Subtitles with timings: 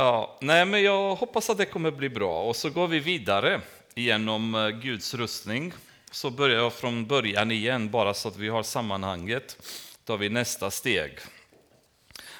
[0.00, 2.42] Ja, nej, men jag hoppas att det kommer bli bra.
[2.42, 3.60] Och så går vi vidare
[3.94, 5.72] genom eh, Guds rustning.
[6.10, 9.56] Så börjar jag från början igen, bara så att vi har sammanhanget.
[10.04, 11.18] Då tar vi nästa steg.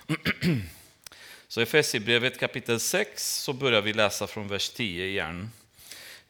[1.49, 5.51] Så i Efesierbrevet kapitel 6 så börjar vi läsa från vers 10 igen.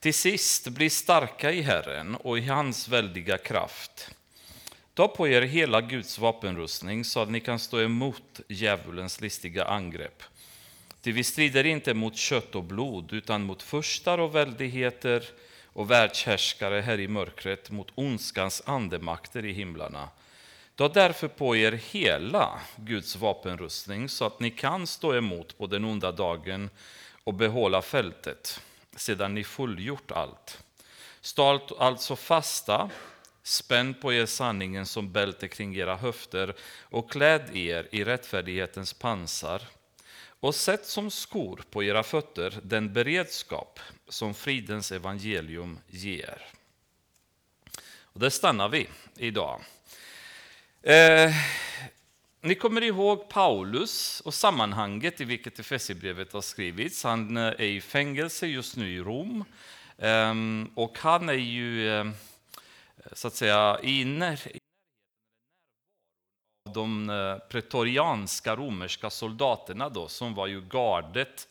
[0.00, 4.10] Till sist, bli starka i Herren och i hans väldiga kraft.
[4.94, 10.22] Ta på er hela Guds vapenrustning så att ni kan stå emot djävulens listiga angrepp.
[11.08, 15.24] Ty vi strider inte mot kött och blod, utan mot förstar och väldigheter
[15.64, 20.08] och världshärskare här i mörkret, mot ondskans andemakter i himlarna.
[20.74, 25.84] Ta därför på er hela Guds vapenrustning så att ni kan stå emot på den
[25.84, 26.70] onda dagen
[27.24, 28.60] och behålla fältet
[28.96, 30.64] sedan ni fullgjort allt.
[31.20, 32.90] Stå alltså fasta,
[33.42, 39.62] spänn på er sanningen som bälte kring era höfter och kläd er i rättfärdighetens pansar
[40.40, 46.46] och sätt som skor på era fötter den beredskap som fridens evangelium ger.
[48.00, 49.60] Och där stannar vi idag.
[50.82, 51.30] Eh,
[52.40, 57.04] ni kommer ihåg Paulus och sammanhanget i vilket Efesierbrevet har skrivits.
[57.04, 59.44] Han eh, är i fängelse just nu i Rom.
[59.98, 60.34] Eh,
[60.74, 62.06] och han är ju eh,
[63.12, 64.38] så att säga inne
[66.68, 71.48] de eh, pretorianska romerska soldaterna då, som var ju gardet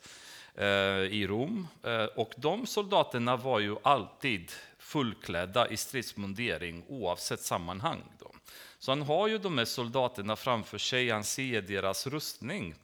[0.55, 0.67] eh,
[1.11, 1.67] i Rom.
[1.83, 8.03] Eh, och de soldaterna var ju alltid fullklädda i stridsmundering oavsett sammanhang.
[8.19, 8.31] Då.
[8.79, 12.75] Så han har ju de här soldaterna framför sig, han ser deras rustning.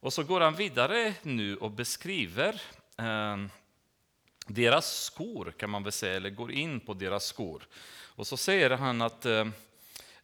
[0.00, 2.60] Och så går han vidare nu och beskriver
[2.96, 3.36] eh,
[4.46, 7.66] deras skor, kan man väl säga, eller går in på deras skor.
[8.16, 9.46] Och så säger han att Eh,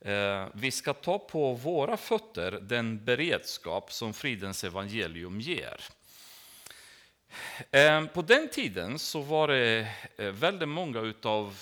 [0.04, 5.80] Eh, vi ska ta på våra fötter den beredskap som fridens evangelium ger.
[7.70, 11.58] Eh, på den tiden så var det eh, väldigt många av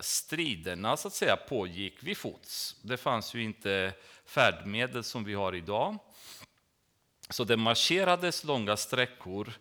[0.00, 2.76] striderna så att säga pågick vid fots.
[2.82, 3.92] Det fanns ju inte
[4.26, 5.98] färdmedel som vi har idag.
[7.30, 9.52] Så det marscherades långa sträckor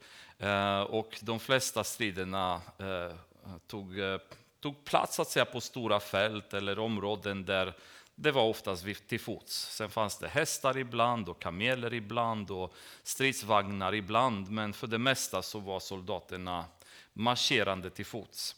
[0.87, 2.61] och de flesta striderna
[3.67, 3.93] tog,
[4.59, 7.73] tog plats att säga, på stora fält eller områden där
[8.21, 9.75] det var oftast till fots.
[9.75, 12.73] Sen fanns det hästar ibland och kameler ibland och
[13.03, 16.65] stridsvagnar ibland, men för det mesta så var soldaterna
[17.13, 18.55] marscherande till fots.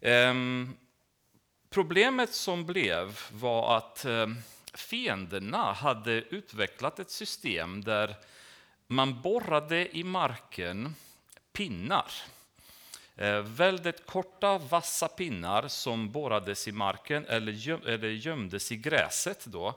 [0.00, 0.76] Ehm,
[1.70, 4.36] problemet som blev var att ehm,
[4.74, 8.16] fienderna hade utvecklat ett system där
[8.86, 10.94] man borrade i marken
[11.52, 12.10] pinnar
[13.18, 19.46] Eh, väldigt korta, vassa pinnar som borrades i marken eller, göm, eller gömdes i gräset.
[19.46, 19.74] Då.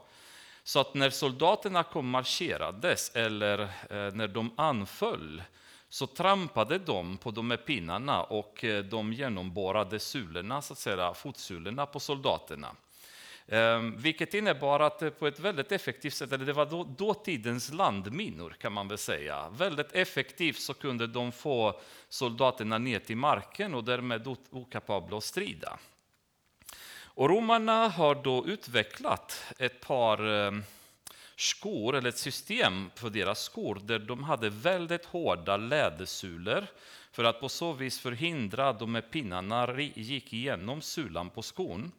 [0.64, 5.44] Så att när soldaterna kom marscherades eller eh, när de anföll
[5.90, 11.14] så trampade de på de här pinnarna och eh, de genomborrade sulorna, så att säga,
[11.14, 12.76] fotsulorna på soldaterna.
[13.52, 18.56] Ehm, vilket innebar att på ett väldigt effektivt sätt, eller det var då, dåtidens landminor
[18.60, 19.50] kan man väl säga.
[19.50, 25.78] Väldigt effektivt så kunde de få soldaterna ner till marken och därmed okapabla att strida.
[27.04, 30.64] Och romarna har då utvecklat ett par ehm,
[31.36, 36.68] skor, eller ett system för deras skor, där de hade väldigt hårda lädersulor
[37.12, 41.92] för att på så vis förhindra att de med pinnarna gick igenom sulan på skon.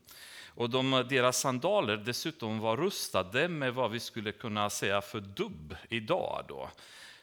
[0.54, 5.76] Och de, deras sandaler dessutom var rustade med vad vi skulle kunna säga för dubb
[5.88, 6.44] idag.
[6.48, 6.70] Då.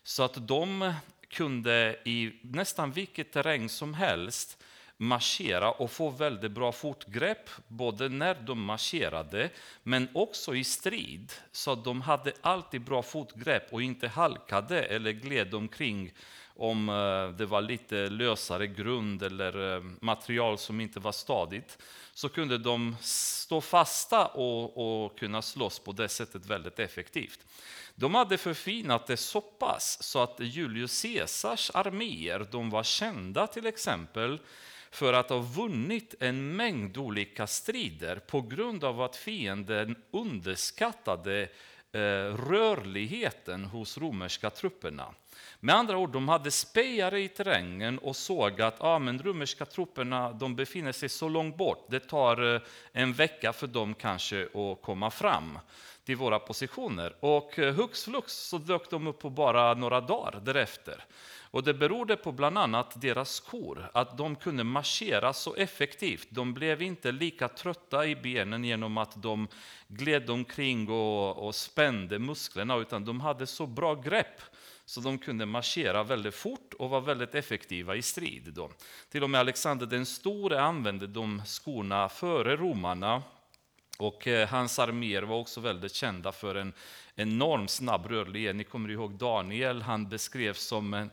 [0.04, 0.94] Så att de
[1.28, 4.64] kunde i nästan vilket terräng som helst
[4.98, 9.50] marschera och få väldigt bra fotgrepp, både när de marscherade
[9.84, 11.32] men också i strid.
[11.52, 16.14] Så att de hade alltid bra fotgrepp och inte halkade eller gled omkring
[16.60, 21.78] om eh, det var lite lösare grund eller eh, material som inte var stadigt,
[22.14, 27.40] så kunde de stå fasta och, och kunna slåss på det sättet väldigt effektivt.
[27.96, 33.66] De hade förfinat det så pass så att Julius Caesars arméer de var kända till
[33.66, 34.40] exempel
[34.92, 41.42] för att ha vunnit en mängd olika strider på grund av att fienden underskattade
[41.92, 42.00] eh,
[42.50, 45.14] rörligheten hos romerska trupperna.
[45.62, 50.32] Med andra ord, de hade spejare i terrängen och såg att ja, men romerska trupperna
[50.32, 51.86] de befinner sig så långt bort.
[51.90, 52.62] Det tar eh,
[52.92, 55.60] en vecka för dem kanske att komma fram
[56.06, 57.16] till våra positioner.
[57.20, 61.06] Och eh, hux flux så dök de upp på bara några dagar därefter.
[61.52, 66.28] Och det berodde på bland annat deras skor, att de kunde marschera så effektivt.
[66.30, 69.48] De blev inte lika trötta i benen genom att de
[69.88, 74.42] gled omkring och, och spände musklerna, utan de hade så bra grepp
[74.90, 78.54] så de kunde marschera väldigt fort och var väldigt effektiva i strid.
[78.54, 78.70] Då.
[79.10, 83.24] Till och med Alexander den store använde de skorna före romarna
[83.98, 86.74] och eh, hans arméer var också väldigt kända för en
[87.16, 88.56] enormt snabb rörlighet.
[88.56, 91.10] Ni kommer ihåg Daniel, han beskrevs som en,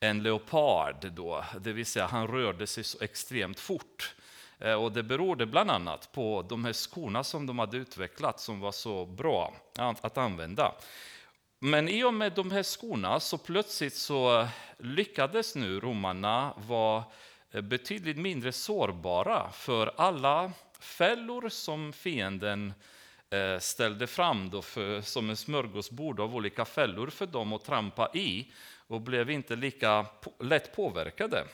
[0.00, 4.14] en leopard då, det vill säga han rörde sig så extremt fort.
[4.58, 8.60] Eh, och det berodde bland annat på de här skorna som de hade utvecklat som
[8.60, 9.54] var så bra
[10.00, 10.74] att använda.
[11.62, 14.48] Men i och med de här skorna så plötsligt så
[14.78, 17.04] lyckades nu romarna vara
[17.50, 22.72] eh, betydligt mindre sårbara för alla fällor som fienden
[23.30, 28.10] eh, ställde fram då för, som en smörgåsbord av olika fällor för dem att trampa
[28.14, 28.52] i
[28.86, 30.06] och blev inte lika
[30.38, 31.44] lätt påverkade.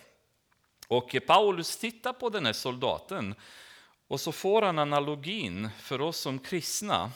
[0.88, 3.34] Och Paulus tittar på den här soldaten
[4.08, 7.12] och så får han analogin för oss som kristna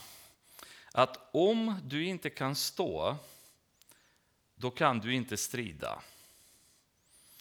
[0.92, 3.16] att om du inte kan stå,
[4.54, 6.02] då kan du inte strida.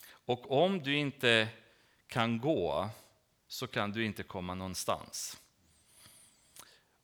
[0.09, 1.47] Och om du inte
[2.07, 2.89] kan gå,
[3.47, 5.37] så kan du inte komma någonstans.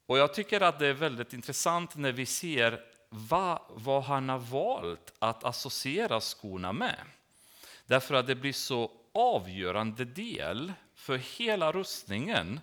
[0.06, 4.39] Och jag tycker att det är väldigt intressant när vi ser vad, vad han har
[4.39, 7.00] valt att associera skorna med.
[7.86, 12.59] Därför att det blir så avgörande del för hela rustningen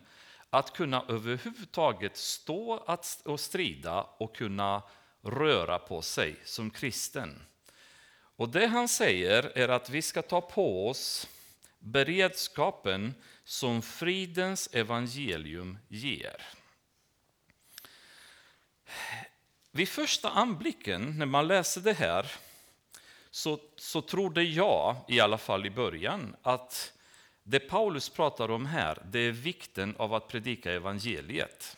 [0.53, 4.83] att kunna överhuvudtaget stå och strida och kunna
[5.23, 7.43] röra på sig som kristen.
[8.37, 11.29] Och det han säger är att vi ska ta på oss
[11.79, 13.15] beredskapen
[13.45, 16.43] som fridens evangelium ger.
[19.71, 22.33] Vid första anblicken, när man läser det här,
[23.31, 26.92] så, så trodde jag, i alla fall i början, att
[27.43, 31.77] det Paulus pratar om här, det är vikten av att predika evangeliet.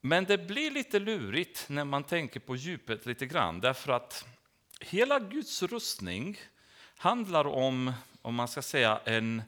[0.00, 4.26] Men det blir lite lurigt när man tänker på djupet lite grann, därför att
[4.80, 6.38] hela Guds rustning
[6.96, 7.92] handlar om,
[8.22, 9.42] om man ska säga, en,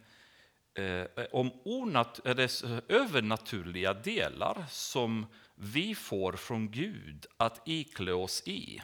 [0.75, 8.83] eh, om onat, eller, övernaturliga delar som vi får från Gud att iklä oss i.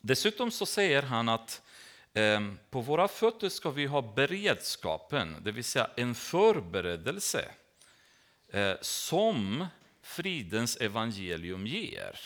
[0.00, 1.77] Dessutom så säger han att eh,
[2.18, 7.44] Ehm, på våra fötter ska vi ha beredskapen, det vill säga en förberedelse
[8.52, 9.66] eh, som
[10.02, 12.20] fridens evangelium ger.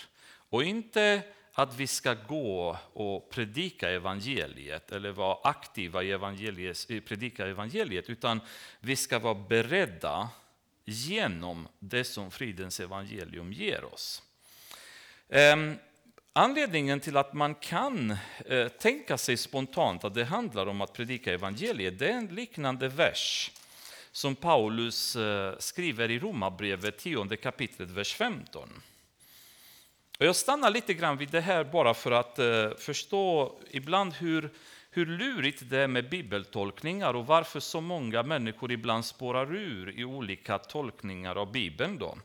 [0.51, 1.23] Och inte
[1.53, 8.41] att vi ska gå och predika evangeliet eller vara aktiva i, evangeliet, predika evangeliet, utan
[8.81, 10.29] vi ska vara beredda
[10.85, 14.23] genom det som fridens evangelium ger oss.
[15.29, 15.77] Ehm,
[16.35, 21.33] Anledningen till att man kan eh, tänka sig spontant att det handlar om att predika
[21.33, 23.51] evangeliet, det är en liknande vers
[24.13, 28.69] som Paulus eh, skriver i Romarbrevet 10 kapitlet, vers 15.
[30.19, 34.51] Och jag stannar lite grann vid det här bara för att eh, förstå ibland hur,
[34.91, 40.05] hur lurigt det är med bibeltolkningar och varför så många människor ibland spårar ur i
[40.05, 41.99] olika tolkningar av Bibeln.
[41.99, 42.19] Då.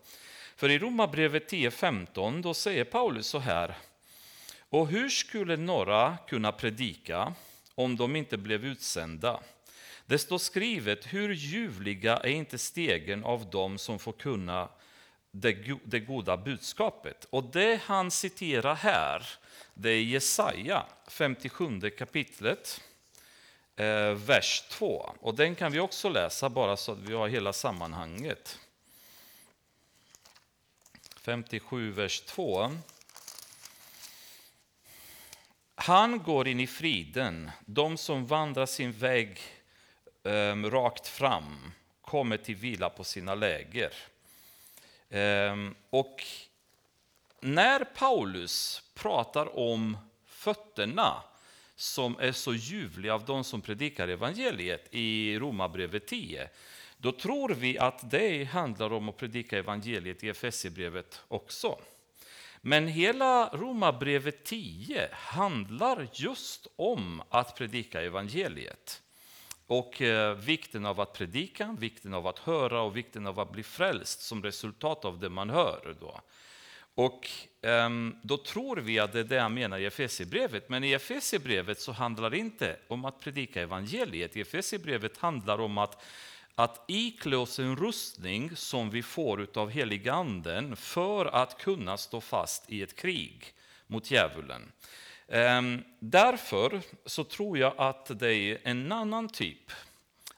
[0.56, 3.76] För i Romarbrevet 10.15 säger Paulus så här.
[4.70, 7.34] Och hur skulle några kunna predika
[7.76, 9.40] om de inte blev utsända?
[10.06, 14.70] Det står skrivet, hur ljuvliga är inte stegen av dem som får kunna
[15.32, 17.28] det, goda budskapet.
[17.30, 19.30] Och det han citerar här,
[19.74, 22.82] det är Jesaja 57 kapitlet,
[23.76, 25.16] eh, vers 2.
[25.20, 28.60] Och den kan vi också läsa bara så att vi har hela sammanhanget.
[31.22, 32.72] 57, vers 2.
[35.80, 39.40] Han går in i friden, de som vandrar sin väg
[40.24, 43.94] eh, rakt fram kommer till vila på sina läger.
[45.10, 46.24] Ehm, och
[47.42, 51.24] när Paulus pratar om fötterna
[51.76, 56.50] som är så ljuvliga av de som predikar evangeliet i Romarbrevet 10,
[56.98, 61.80] då tror vi att det handlar om att predika evangeliet i Efesierbrevet också.
[62.68, 69.02] Men hela Romarbrevet 10 handlar just om att predika evangeliet.
[69.68, 73.64] Och eh, vikten av att predika, vikten av att höra och vikten av att bli
[73.64, 75.96] frälst som resultat av det man hör.
[76.00, 76.22] Då.
[76.96, 77.30] Och
[77.62, 80.70] ehm, då tror vi att det är det han menar i Efesierbrevet.
[80.70, 84.38] Men i Efesierbrevet så handlar det inte om att predika evangeliet.
[84.38, 86.04] I Efesierbrevet handlar det om att,
[86.60, 92.70] att iklä oss en rustning som vi får av heliganden för att kunna stå fast
[92.70, 93.54] i ett krig
[93.88, 94.72] mot djävulen.
[95.28, 99.72] Ehm, därför så tror jag att det är en annan typ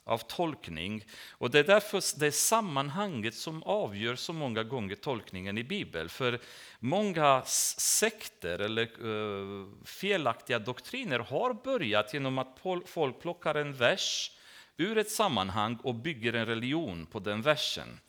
[0.04, 1.06] av tolkning.
[1.32, 6.10] Och det är därför det är sammanhanget som avgör så många gånger tolkningen i Bibeln.
[6.10, 6.40] För
[6.80, 14.32] många sekter eller eh, felaktiga doktriner har börjat genom att folk plockar en vers
[14.80, 18.00] ur ett sammanhang och bygger en religion på den versen.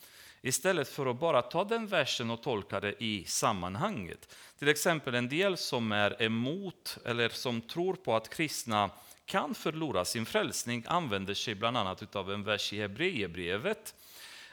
[0.42, 4.34] Istället för att bara ta den versen och tolka det i sammanhanget.
[4.58, 8.90] Till exempel en del som är emot eller som tror på att kristna
[9.24, 13.94] kan förlora sin frälsning använder sig bland annat av en vers i Hebreerbrevet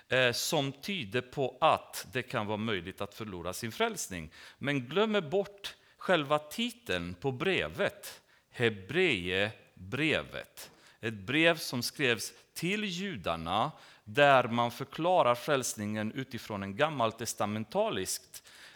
[0.09, 4.31] eh, som tyder på att det kan vara möjligt att förlora sin frälsning.
[4.57, 8.21] Men glömmer bort själva titeln på brevet,
[8.51, 10.71] Hebreerbrevet.
[11.01, 13.72] Ett brev som skrevs till judarna
[14.04, 18.22] där man förklarar frälsningen utifrån en gammaltestamentalisk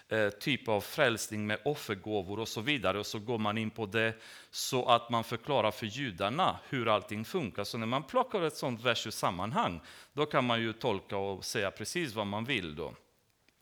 [0.10, 3.00] eh, typ av frälsning med offergåvor och så vidare.
[3.00, 4.14] Och så går man in på det
[4.52, 7.64] så att man förklarar för judarna hur allting funkar.
[7.64, 9.82] Så när man plockar ett sånt vers ur sammanhang,
[10.14, 12.76] då kan man ju tolka och säga precis vad man vill.
[12.76, 12.94] Då.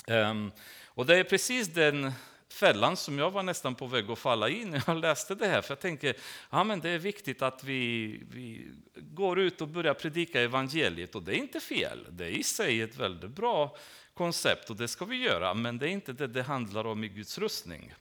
[0.08, 0.52] Um,
[0.86, 2.12] och det är precis den
[2.54, 5.62] fällan som jag var nästan på väg att falla i när jag läste det här.
[5.62, 6.16] För jag tänker,
[6.50, 11.24] ja men det är viktigt att vi, vi går ut och börjar predika evangeliet och
[11.24, 12.08] det är inte fel.
[12.10, 13.78] Det är i sig ett väldigt bra
[14.14, 17.08] koncept och det ska vi göra, men det är inte det det handlar om i
[17.08, 17.94] Guds rustning.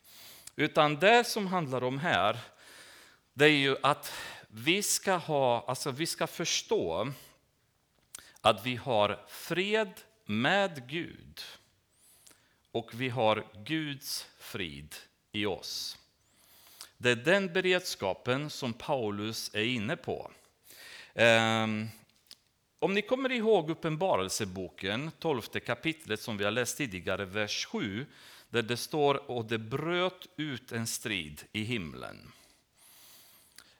[0.57, 2.38] Utan det som handlar om här,
[3.35, 4.12] det är ju att
[4.49, 7.12] vi ska, ha, alltså vi ska förstå
[8.40, 9.93] att vi har fred
[10.25, 11.40] med Gud
[12.72, 14.94] och vi har Guds frid
[15.32, 15.98] i oss.
[16.96, 20.30] Det är den beredskapen som Paulus är inne på.
[21.14, 21.88] Ehm,
[22.78, 28.06] om ni kommer ihåg Uppenbarelseboken, 12 kapitlet som vi har läst tidigare, vers 7,
[28.50, 32.32] där det står och det bröt ut en strid i himlen.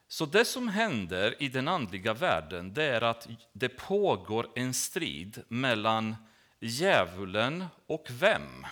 [0.09, 5.43] Så det som händer i den andliga världen det är att det pågår en strid
[5.49, 6.17] mellan
[6.61, 8.67] djävulen och vem?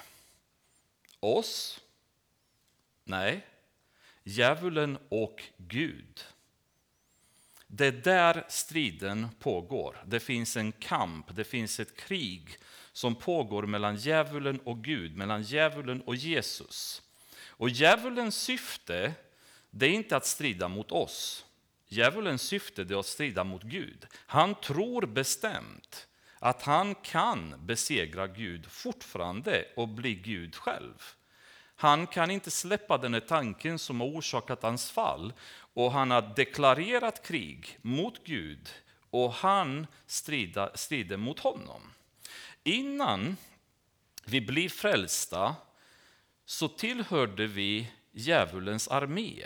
[1.21, 1.81] Oss?
[3.05, 3.47] Nej,
[4.23, 6.25] djävulen och Gud.
[7.66, 10.05] Det är där striden pågår.
[10.07, 12.59] Det finns en kamp, det finns ett krig
[12.93, 17.02] som pågår mellan djävulen och Gud, mellan djävulen och Jesus.
[17.49, 19.14] Och djävulens syfte
[19.71, 21.45] det är inte att strida mot oss.
[21.88, 24.07] Djävulens syfte är att strida mot Gud.
[24.14, 26.07] Han tror bestämt
[26.47, 31.03] att han kan besegra Gud fortfarande och bli Gud själv.
[31.76, 35.33] Han kan inte släppa den här tanken som har orsakat hans fall
[35.75, 38.69] och han har deklarerat krig mot Gud
[39.11, 41.83] och han strider, strider mot honom.
[42.65, 43.37] Innan
[44.25, 45.57] vi blir frälsta
[46.45, 49.45] så tillhörde vi djävulens armé.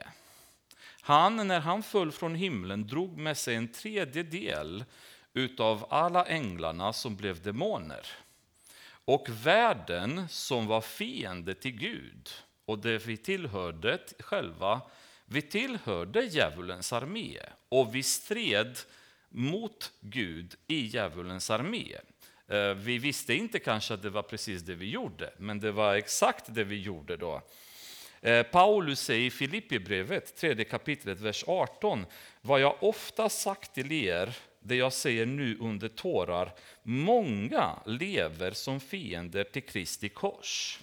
[1.01, 4.85] Han, när han föll från himlen, drog med sig en tredjedel
[5.35, 8.07] utav alla änglarna som blev demoner.
[9.05, 12.31] Och världen som var fiende till Gud
[12.65, 14.81] och det vi tillhörde själva,
[15.25, 18.79] vi tillhörde djävulens armé och vi stred
[19.29, 21.97] mot Gud i djävulens armé.
[22.49, 25.95] Eh, vi visste inte kanske att det var precis det vi gjorde, men det var
[25.95, 27.43] exakt det vi gjorde då.
[28.21, 32.07] Eh, Paulus säger i Filipperbrevet, tredje kapitlet, vers 18.
[32.41, 36.53] Vad jag ofta sagt till er, det jag säger nu under tårar,
[36.83, 40.81] många lever som fiender till Kristi kors.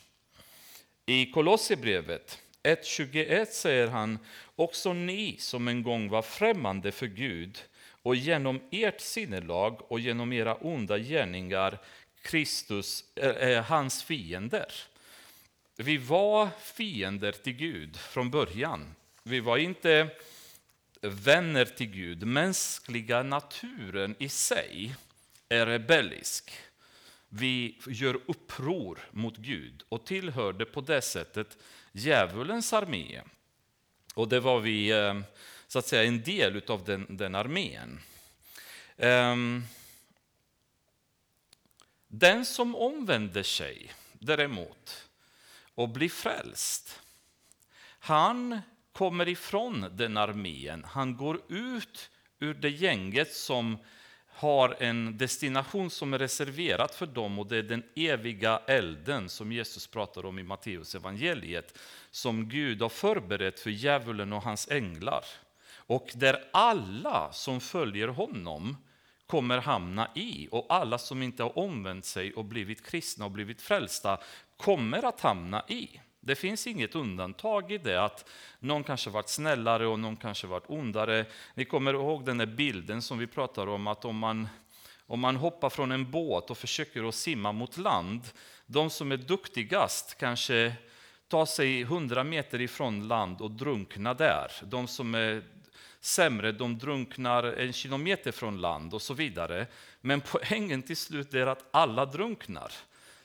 [1.06, 4.20] I Kolosserbrevet 1.21 säger han,
[4.56, 7.64] också ni som en gång var främmande för Gud
[8.02, 11.80] och genom ert sinnelag och genom era onda gärningar
[12.22, 14.74] Kristus, äh, hans fiender.
[15.76, 18.96] Vi var fiender till Gud från början.
[19.24, 20.10] Vi var inte
[21.02, 22.24] vänner till Gud.
[22.24, 24.96] Mänskliga naturen i sig
[25.50, 26.52] är rebellisk.
[27.30, 31.58] Vi gör uppror mot Gud och tillhörde på det sättet
[31.92, 33.22] djävulens armé.
[34.14, 35.20] Och det var vi eh,
[35.68, 38.00] så att säga en del av den, den armén.
[38.98, 39.64] Ehm,
[42.08, 45.08] den som omvänder sig däremot
[45.76, 47.02] och blir frälst.
[48.00, 48.62] Han
[48.98, 50.84] kommer ifrån den armén.
[50.84, 53.78] Han går ut ur det gänget som
[54.28, 59.52] har en destination som är reserverad för dem och det är den eviga elden som
[59.52, 61.78] Jesus pratar om i Matteus evangeliet
[62.12, 65.24] som Gud har förberett för djävulen och hans änglar.
[65.76, 68.78] Och där alla som följer honom
[69.28, 73.62] kommer hamna i och alla som inte har omvänt sig och blivit kristna och blivit
[73.62, 74.20] frälsta
[74.58, 76.00] kommer att hamna i.
[76.28, 78.30] Det finns inget undantag i det, att
[78.60, 81.26] någon kanske varit snällare och någon kanske varit ondare.
[81.54, 84.48] Ni kommer ihåg den där bilden som vi pratar om, att om man,
[85.06, 88.22] om man hoppar från en båt och försöker att simma mot land,
[88.66, 90.74] de som är duktigast kanske
[91.28, 94.52] tar sig 100 meter ifrån land och drunknar där.
[94.64, 95.44] De som är
[96.00, 99.68] sämre, de drunknar en kilometer från land och så vidare.
[100.02, 102.72] Men poängen till slut är att alla drunknar.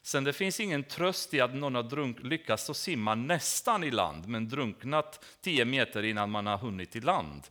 [0.03, 3.91] Sen det finns ingen tröst i att någon har drunk, lyckats att simma nästan i
[3.91, 7.43] land, men drunknat 10 meter innan man har hunnit i land.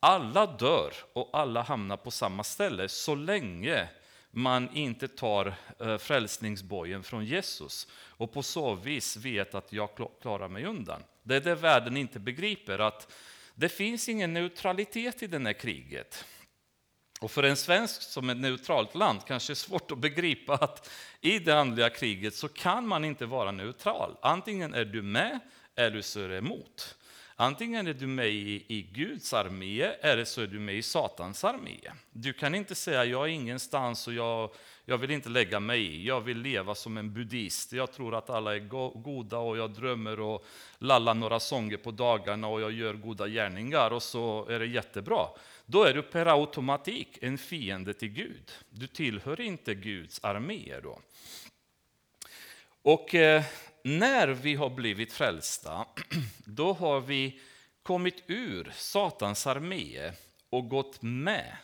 [0.00, 3.88] Alla dör och alla hamnar på samma ställe så länge
[4.30, 9.88] man inte tar eh, frälsningsbojen från Jesus och på så vis vet att jag
[10.22, 11.02] klarar mig undan.
[11.22, 13.12] Det är det världen inte begriper, att
[13.54, 16.24] det finns ingen neutralitet i det här kriget.
[17.20, 21.38] Och för en svensk som ett neutralt land kanske är svårt att begripa att i
[21.38, 24.16] det andliga kriget så kan man inte vara neutral.
[24.22, 25.40] Antingen är du med
[25.76, 26.96] eller så är du emot.
[27.36, 31.44] Antingen är du med i, i Guds armé eller så är du med i Satans
[31.44, 31.80] armé.
[32.12, 34.50] Du kan inte säga jag är ingenstans och jag,
[34.88, 36.06] jag vill inte lägga mig i.
[36.06, 37.72] Jag vill leva som en buddhist.
[37.72, 40.44] Jag tror att alla är go goda och jag drömmer och
[40.78, 45.26] lallar några sånger på dagarna och jag gör goda gärningar och så är det jättebra.
[45.66, 48.52] Då är du per automatik en fiende till Gud.
[48.70, 50.98] Du tillhör inte Guds armé då.
[52.82, 53.42] Och eh,
[53.82, 55.86] när vi har blivit frälsta,
[56.44, 57.40] då har vi
[57.82, 60.12] kommit ur Satans armé
[60.50, 61.56] och gått med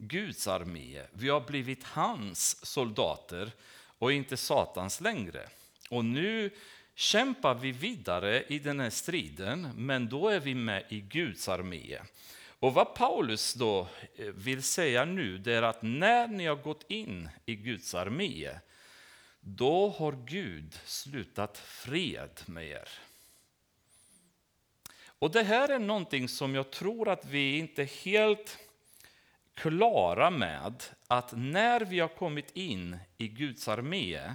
[0.00, 1.02] Guds armé.
[1.12, 3.52] Vi har blivit hans soldater
[3.98, 5.48] och inte Satans längre.
[5.88, 6.50] Och nu
[6.94, 11.98] kämpar vi vidare i den här striden, men då är vi med i Guds armé.
[12.60, 16.90] Och vad Paulus då eh, vill säga nu, det är att när ni har gått
[16.90, 18.50] in i Guds armé,
[19.40, 22.88] då har Gud slutat fred med er.
[25.04, 28.58] Och det här är någonting som jag tror att vi inte är helt
[29.60, 34.34] klara med, att när vi har kommit in i Guds armé,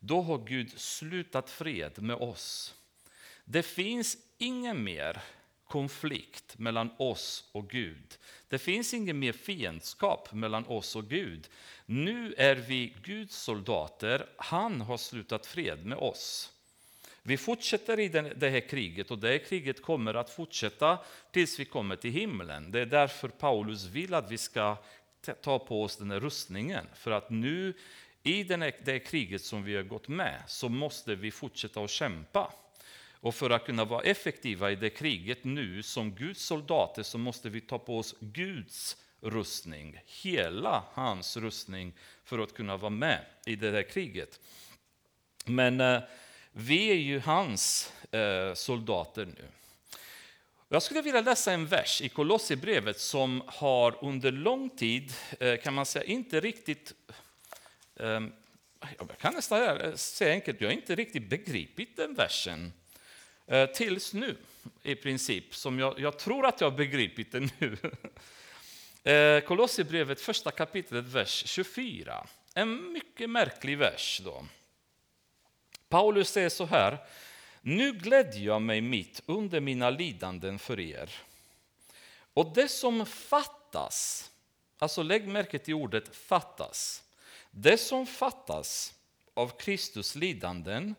[0.00, 2.74] då har Gud slutat fred med oss.
[3.44, 5.22] Det finns ingen mer
[5.64, 8.18] konflikt mellan oss och Gud.
[8.48, 11.48] Det finns ingen mer fiendskap mellan oss och Gud.
[11.86, 16.52] Nu är vi Guds soldater, han har slutat fred med oss.
[17.28, 20.98] Vi fortsätter i det här kriget och det kriget kommer att fortsätta
[21.32, 22.70] tills vi kommer till himlen.
[22.70, 24.76] Det är därför Paulus vill att vi ska
[25.42, 26.86] ta på oss den här rustningen.
[26.94, 27.74] För att nu
[28.22, 32.52] i det här kriget som vi har gått med så måste vi fortsätta att kämpa.
[33.12, 37.48] Och för att kunna vara effektiva i det kriget nu som Guds soldater så måste
[37.48, 41.92] vi ta på oss Guds rustning, hela hans rustning
[42.24, 44.40] för att kunna vara med i det här kriget.
[45.44, 46.00] Men eh,
[46.60, 49.44] vi är ju hans eh, soldater nu.
[50.68, 55.74] Jag skulle vilja läsa en vers i Kolosserbrevet som har under lång tid, eh, kan
[55.74, 56.94] man säga, inte riktigt
[57.96, 58.20] eh,
[58.98, 62.72] jag kan nästan eh, säga enkelt, jag har inte riktigt begripit den versen.
[63.46, 64.36] Eh, tills nu,
[64.82, 67.76] i princip, som jag, jag tror att jag har begripit den nu.
[69.04, 72.26] Eh, Kolosserbrevet, första kapitlet, vers 24.
[72.54, 74.20] En mycket märklig vers.
[74.24, 74.44] då.
[75.88, 76.98] Paulus säger så här.
[77.60, 81.10] Nu glädjer jag mig mitt under mina lidanden för er.
[82.34, 84.30] Och det som fattas,
[84.78, 87.04] alltså lägg märke till ordet fattas.
[87.50, 88.94] Det som fattas
[89.34, 90.94] av Kristus lidanden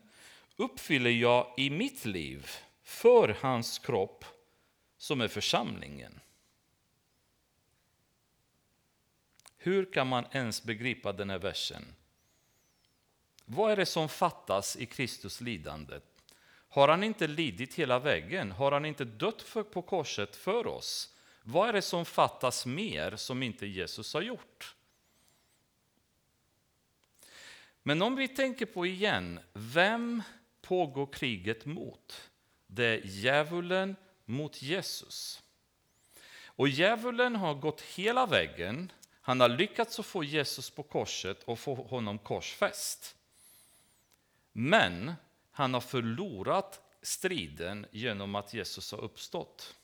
[0.56, 2.50] uppfyller jag i mitt liv
[2.84, 4.26] för hans kropp
[4.98, 6.20] som är församlingen.
[9.58, 11.96] Hur kan man ens begripa den här versen?
[13.52, 16.00] Vad är det som fattas i Kristus lidande?
[16.70, 18.52] Har han inte lidit hela vägen?
[18.52, 21.16] Har han inte dött för, på korset för oss?
[21.44, 24.76] Vad är det som fattas mer som inte Jesus har gjort?
[27.84, 30.24] Men om vi tänker på igen, vem
[30.62, 32.30] pågår kriget mot?
[32.68, 35.44] Det är djävulen mot Jesus.
[36.46, 38.92] Och djävulen har gått hela vägen.
[39.22, 43.16] Han har lyckats att få Jesus på korset och få honom korsfäst.
[44.62, 45.14] Men
[45.52, 49.76] han har förlorat striden genom att Jesus har uppstått.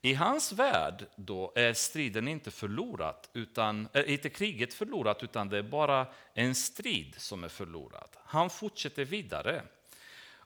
[0.00, 5.58] I hans värld då är striden inte förlorat, utan, är inte kriget förlorat, utan det
[5.58, 8.08] är bara en strid som är förlorad.
[8.24, 9.62] Han fortsätter vidare.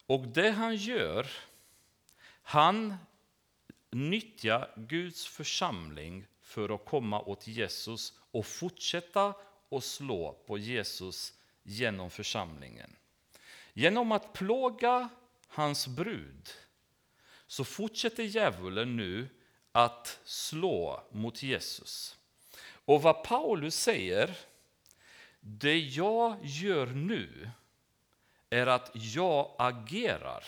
[0.06, 1.26] Och det han gör,
[2.42, 2.94] han
[3.90, 9.34] nyttjar Guds församling för att komma åt Jesus och fortsätta
[9.70, 12.96] att slå på Jesus genom församlingen.
[13.72, 15.08] Genom att plåga
[15.48, 16.50] hans brud,
[17.46, 19.28] så fortsätter djävulen nu
[19.72, 22.18] att slå mot Jesus.
[22.84, 24.36] Och vad Paulus säger,
[25.40, 27.50] det jag gör nu
[28.50, 30.44] är att jag agerar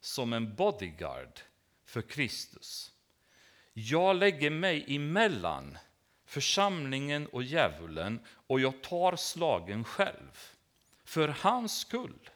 [0.00, 1.40] som en bodyguard
[1.84, 2.92] för Kristus.
[3.72, 5.78] Jag lägger mig emellan
[6.24, 10.48] församlingen och djävulen och jag tar slagen själv.
[11.04, 12.30] För hans skull,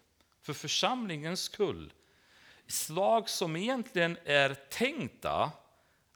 [0.47, 1.93] för församlingens skull.
[2.67, 5.51] Slag som egentligen är tänkta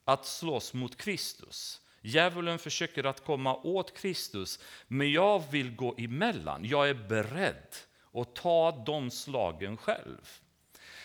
[0.05, 1.81] att slåss mot Kristus.
[2.01, 6.65] Djävulen försöker att komma åt Kristus, men jag vill gå emellan.
[6.65, 7.77] Jag är beredd
[8.13, 10.41] att ta de slagen själv.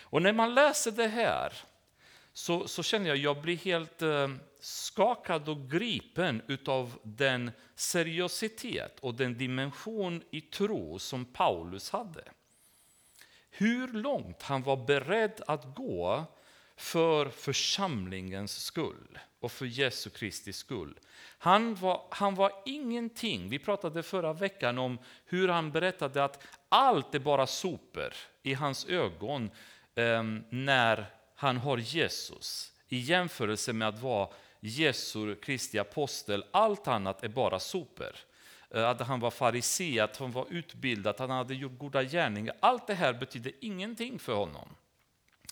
[0.02, 1.54] Och när man läser det här
[2.34, 9.00] så, så känner jag att jag blir helt eh, skakad och gripen av den seriositet
[9.00, 12.24] och den dimension i tro som Paulus hade.
[13.58, 16.26] Hur långt han var beredd att gå
[16.76, 21.00] för församlingens skull och för Jesu Kristi skull.
[21.38, 23.50] Han var, han var ingenting.
[23.50, 28.13] Vi pratade förra veckan om hur han berättade att allt är bara sopor
[28.44, 29.52] i hans ögon
[29.96, 36.46] eh, när han har Jesus i jämförelse med att vara Jesu Kristi apostel.
[36.52, 38.15] Allt annat är bara sopor.
[38.76, 42.56] Eh, att han var farisé, att han var utbildad, att han hade gjort goda gärningar.
[42.60, 44.76] Allt det här betydde ingenting för honom.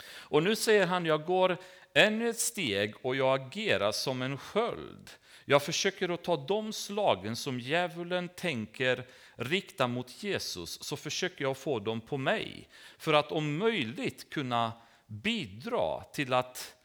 [0.05, 1.57] Och nu säger han, jag går
[1.93, 5.09] ännu ett steg och jag agerar som en sköld.
[5.45, 9.05] Jag försöker att ta de slagen som djävulen tänker
[9.35, 12.69] rikta mot Jesus, så försöker jag få dem på mig.
[12.97, 14.71] För att om möjligt kunna
[15.07, 16.75] bidra till att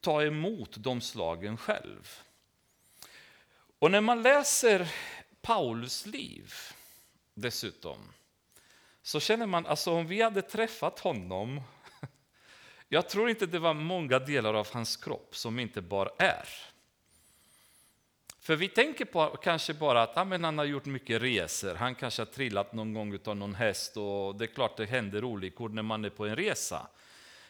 [0.00, 2.18] ta emot de slagen själv.
[3.78, 4.88] Och när man läser
[5.42, 6.54] Paulus liv
[7.34, 7.98] dessutom,
[9.02, 11.60] så känner man, alltså om vi hade träffat honom,
[12.88, 16.48] jag tror inte det var många delar av hans kropp som inte bara är.
[18.42, 21.94] För vi tänker på kanske bara att ah, men han har gjort mycket resor, han
[21.94, 25.68] kanske har trillat någon gång av någon häst och det är klart det händer olyckor
[25.68, 26.86] när man är på en resa.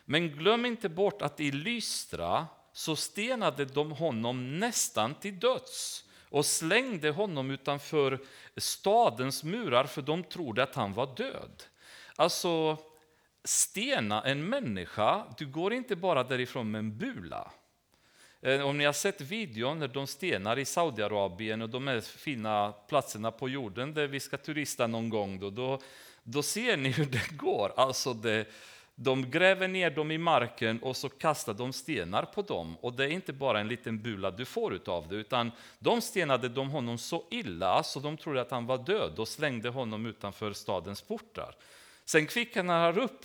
[0.05, 6.47] Men glöm inte bort att i Lystra så stenade de honom nästan till döds och
[6.47, 8.18] slängde honom utanför
[8.57, 11.62] stadens murar för de trodde att han var död.
[12.16, 12.79] Alltså,
[13.45, 17.51] stena en människa, du går inte bara därifrån med en bula.
[18.40, 22.73] Eh, om ni har sett videon när de stenar i Saudiarabien och de här fina
[22.73, 25.81] platserna på jorden där vi ska turista någon gång, då, då,
[26.23, 27.73] då ser ni hur det går.
[27.77, 28.47] Alltså det,
[28.94, 32.76] de gräver ner dem i marken och så kastar de stenar på dem.
[32.81, 36.48] Och det är inte bara en liten bula du får utav det, utan de stenade
[36.48, 40.52] de honom så illa så de trodde att han var död och slängde honom utanför
[40.52, 41.55] stadens portar.
[42.05, 43.24] Sen kvicknar han upp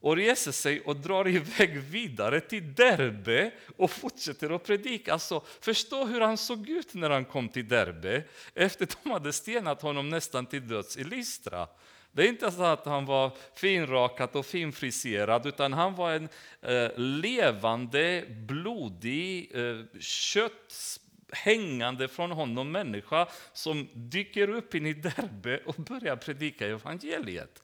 [0.00, 5.12] och reser sig och drar iväg vidare till Derbe och fortsätter att predika.
[5.12, 8.22] Alltså, förstå hur han såg ut när han kom till Derbe
[8.54, 11.68] efter att de hade stenat honom nästan till döds i Lystra.
[12.16, 16.28] Det är inte så att han var finrakad och finfriserad, utan han var en
[16.62, 21.00] eh, levande, blodig, eh, kött
[21.32, 27.62] hängande från honom människa som dyker upp in i Derbe och börjar predika evangeliet.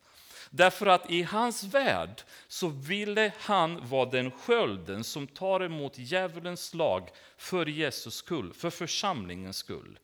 [0.50, 6.64] Därför att i hans värld så ville han vara den skölden som tar emot djävulens
[6.64, 9.98] slag för Jesus skull, för församlingens skull.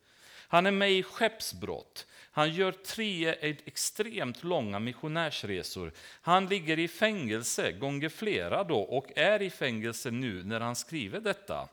[0.48, 2.06] Han är med i skeppsbrott.
[2.38, 3.29] Han gör tre
[3.64, 5.92] extremt långa missionärsresor.
[6.20, 11.20] Han ligger i fängelse gånger flera då och är i fängelse nu när han skriver
[11.20, 11.68] detta.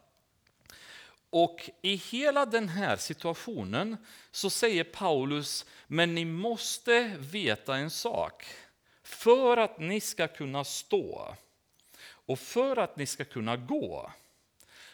[1.30, 3.98] Och i hela den här situationen
[4.32, 8.46] så säger Paulus, men ni måste veta en sak.
[9.04, 11.36] För att ni ska kunna stå
[12.08, 14.12] och för att ni ska kunna gå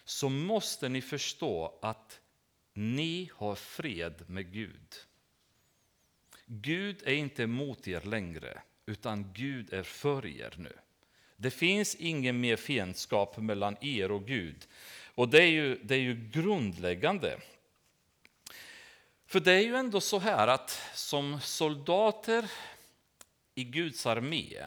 [0.05, 2.19] så måste ni förstå att
[2.73, 4.95] ni har fred med Gud.
[6.53, 10.73] Gud är inte emot er längre, utan Gud är för er nu.
[11.37, 14.67] Det finns ingen mer fiendskap mellan er och Gud.
[15.15, 17.39] Och det är ju, det är ju grundläggande.
[19.25, 22.51] För det är ju ändå så här att som soldater
[23.55, 24.65] i Guds armé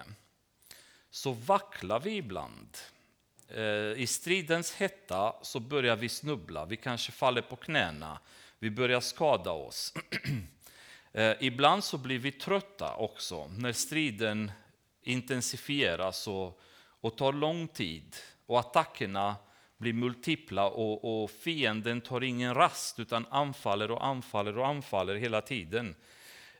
[1.10, 2.78] så vacklar vi ibland.
[3.48, 8.18] Eh, I stridens hetta så börjar vi snubbla, vi kanske faller på knäna,
[8.58, 9.94] vi börjar skada oss.
[11.14, 14.52] Eh, ibland så blir vi trötta också när striden
[15.02, 16.60] intensifieras och,
[17.00, 19.36] och tar lång tid och attackerna
[19.78, 25.40] blir multipla och, och fienden tar ingen rast utan anfaller och anfaller och anfaller hela
[25.40, 25.94] tiden.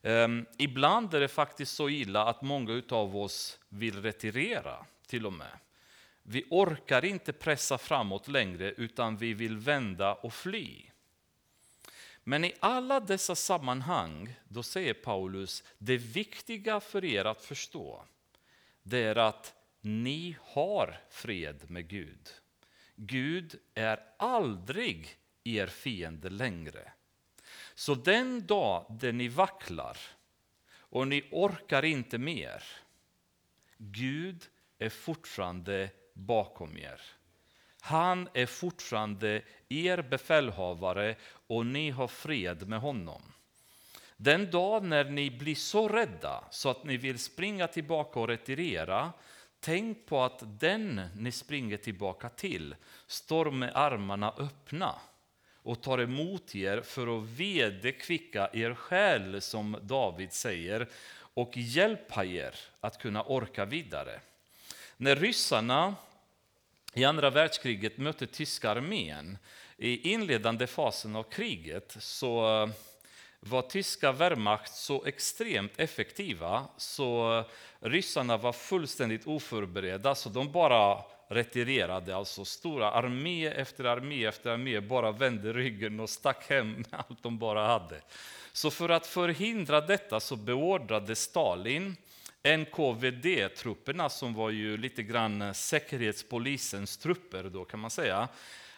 [0.02, 5.32] Um, ibland är det faktiskt så illa att många av oss vill retirera till och
[5.32, 5.58] med.
[6.22, 10.90] Vi orkar inte pressa framåt längre utan vi vill vända och fly.
[12.24, 18.04] Men i alla dessa sammanhang, då säger Paulus, det viktiga för er att förstå,
[18.82, 22.28] det är att ni har fred med Gud.
[22.96, 26.92] Gud är aldrig er fiende längre.
[27.74, 29.98] Så den dag där ni vacklar
[30.76, 32.62] och ni orkar inte mer,
[33.76, 34.46] Gud
[34.78, 37.00] är fortfarande bakom er.
[37.86, 41.16] Han är fortfarande er befälhavare
[41.46, 43.22] och ni har fred med honom.
[44.16, 49.12] Den dag när ni blir så rädda så att ni vill springa tillbaka och retirera,
[49.60, 52.74] tänk på att den ni springer tillbaka till
[53.06, 54.94] står med armarna öppna
[55.54, 60.88] och tar emot er för att vederkvicka er själ, som David säger,
[61.34, 64.20] och hjälpa er att kunna orka vidare.
[64.96, 65.94] När ryssarna
[66.94, 69.38] i andra världskriget mötte tyska armén
[69.76, 72.68] i inledande fasen av kriget så eh,
[73.40, 77.44] var tyska Wehrmacht så extremt effektiva så eh,
[77.88, 84.80] ryssarna var fullständigt oförberedda så de bara retirerade, alltså stora armé efter armé efter armé
[84.80, 88.00] bara vände ryggen och stack hem med allt de bara hade.
[88.52, 91.96] Så för att förhindra detta så beordrade Stalin
[92.44, 98.28] NKVD-trupperna, som var ju lite grann säkerhetspolisens trupper då kan man säga,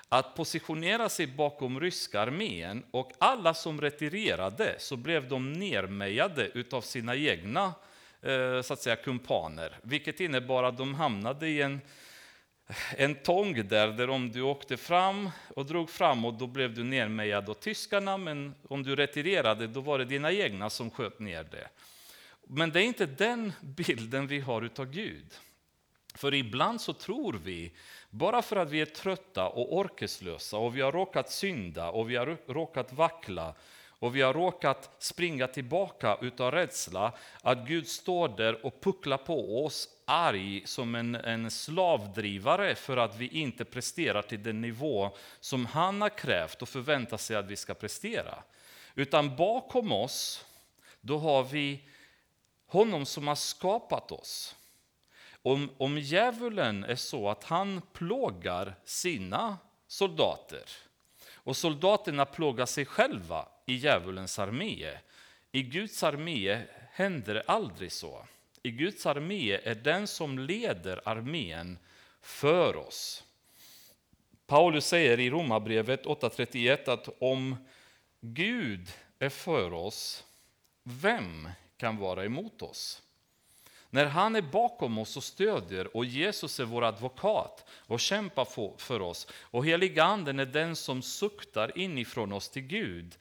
[0.08, 6.80] att positionera sig bakom ryska armén och alla som retirerade så blev de nermejade utav
[6.80, 7.74] sina egna
[8.22, 11.80] eh, så att säga, kumpaner, vilket innebar att de hamnade i en
[12.96, 17.50] en tång där, där om du åkte fram och drog framåt då blev du nermejad
[17.50, 21.68] av tyskarna, men om du retirerade då var det dina egna som sköt ner det.
[22.48, 25.34] Men det är inte den bilden vi har av Gud.
[26.14, 27.72] För ibland så tror vi,
[28.10, 32.16] bara för att vi är trötta och orkeslösa och vi har råkat synda och vi
[32.16, 33.54] har råkat vackla
[33.98, 39.64] och vi har råkat springa tillbaka utav rädsla, att Gud står där och pucklar på
[39.64, 45.66] oss arg som en, en slavdrivare för att vi inte presterar till den nivå som
[45.66, 48.42] han har krävt och förväntar sig att vi ska prestera.
[48.94, 50.44] Utan bakom oss,
[51.00, 51.82] då har vi
[52.66, 54.56] honom som har skapat oss.
[55.42, 60.64] Om, om djävulen är så att han plågar sina soldater
[61.46, 64.98] och soldaterna plågar sig själva i djävulens armé.
[65.52, 68.26] I Guds armé händer det aldrig så.
[68.62, 71.78] I Guds armé är den som leder armén
[72.20, 73.24] för oss.
[74.46, 77.56] Paulus säger i Romarbrevet 8.31 att om
[78.20, 80.24] Gud är för oss,
[80.82, 83.02] vem kan vara emot oss?
[83.90, 89.02] När han är bakom oss och stödjer och Jesus är vår advokat och kämpar för
[89.02, 93.16] oss och heliganden är den som suktar inifrån oss till Gud.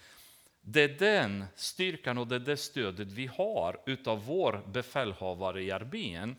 [0.62, 5.72] Det är den styrkan och det, är det stödet vi har utav vår befälhavare i
[5.72, 6.36] armén.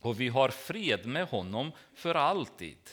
[0.00, 2.90] Och vi har fred med honom för alltid.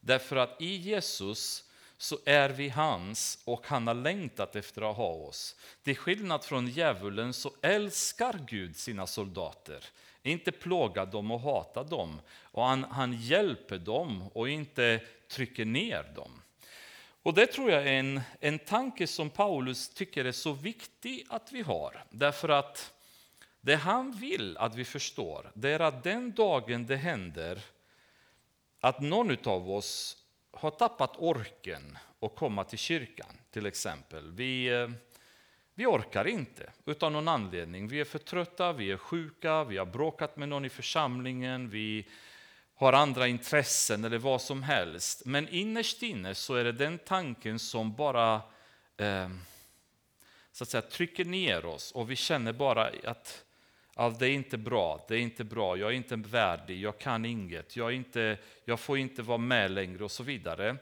[0.00, 1.65] Därför att i Jesus
[1.98, 5.56] så är vi hans och han har längtat efter att ha oss.
[5.82, 9.84] Till skillnad från djävulen så älskar Gud sina soldater.
[10.22, 12.20] Inte plågar dem och hatar dem.
[12.28, 16.42] Och han, han hjälper dem och inte trycker ner dem.
[17.22, 21.52] Och Det tror jag är en, en tanke som Paulus tycker är så viktig att
[21.52, 22.04] vi har.
[22.10, 22.92] Därför att
[23.60, 27.62] det han vill att vi förstår, det är att den dagen det händer
[28.80, 30.16] att någon av oss
[30.56, 34.30] har tappat orken att komma till kyrkan, till exempel.
[34.32, 34.88] Vi, eh,
[35.74, 37.88] vi orkar inte utan någon anledning.
[37.88, 42.08] Vi är för trötta, vi är sjuka, vi har bråkat med någon i församlingen, vi
[42.74, 45.22] har andra intressen eller vad som helst.
[45.24, 48.34] Men innerst inne så är det den tanken som bara
[48.96, 49.28] eh,
[50.52, 53.44] så att säga, trycker ner oss och vi känner bara att
[53.98, 57.24] allt det är inte bra, det är inte bra, jag är inte värdig, jag kan
[57.24, 60.76] inget, jag, inte, jag får inte vara med längre och så vidare.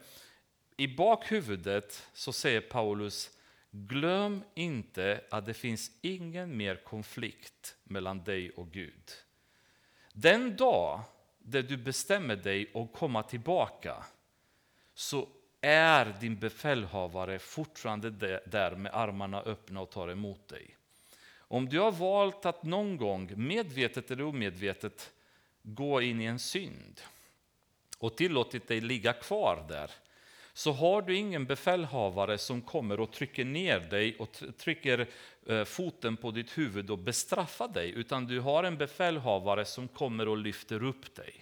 [0.77, 3.31] I bakhuvudet så säger Paulus,
[3.71, 9.11] glöm inte att det finns ingen mer konflikt mellan dig och Gud.
[10.13, 11.01] Den dag
[11.39, 14.05] där du bestämmer dig att komma tillbaka
[14.95, 15.29] så
[15.61, 18.11] är din befälhavare fortfarande
[18.47, 20.77] där med armarna öppna och tar emot dig.
[21.49, 25.13] Om du har valt att någon gång, medvetet eller omedvetet,
[25.63, 27.01] gå in i en synd
[27.99, 29.91] och tillåtit dig ligga kvar där,
[30.53, 35.09] så har du ingen befälhavare som kommer och trycker ner dig och trycker
[35.47, 40.29] eh, foten på ditt huvud och bestraffar dig, utan du har en befälhavare som kommer
[40.29, 41.35] och lyfter upp dig,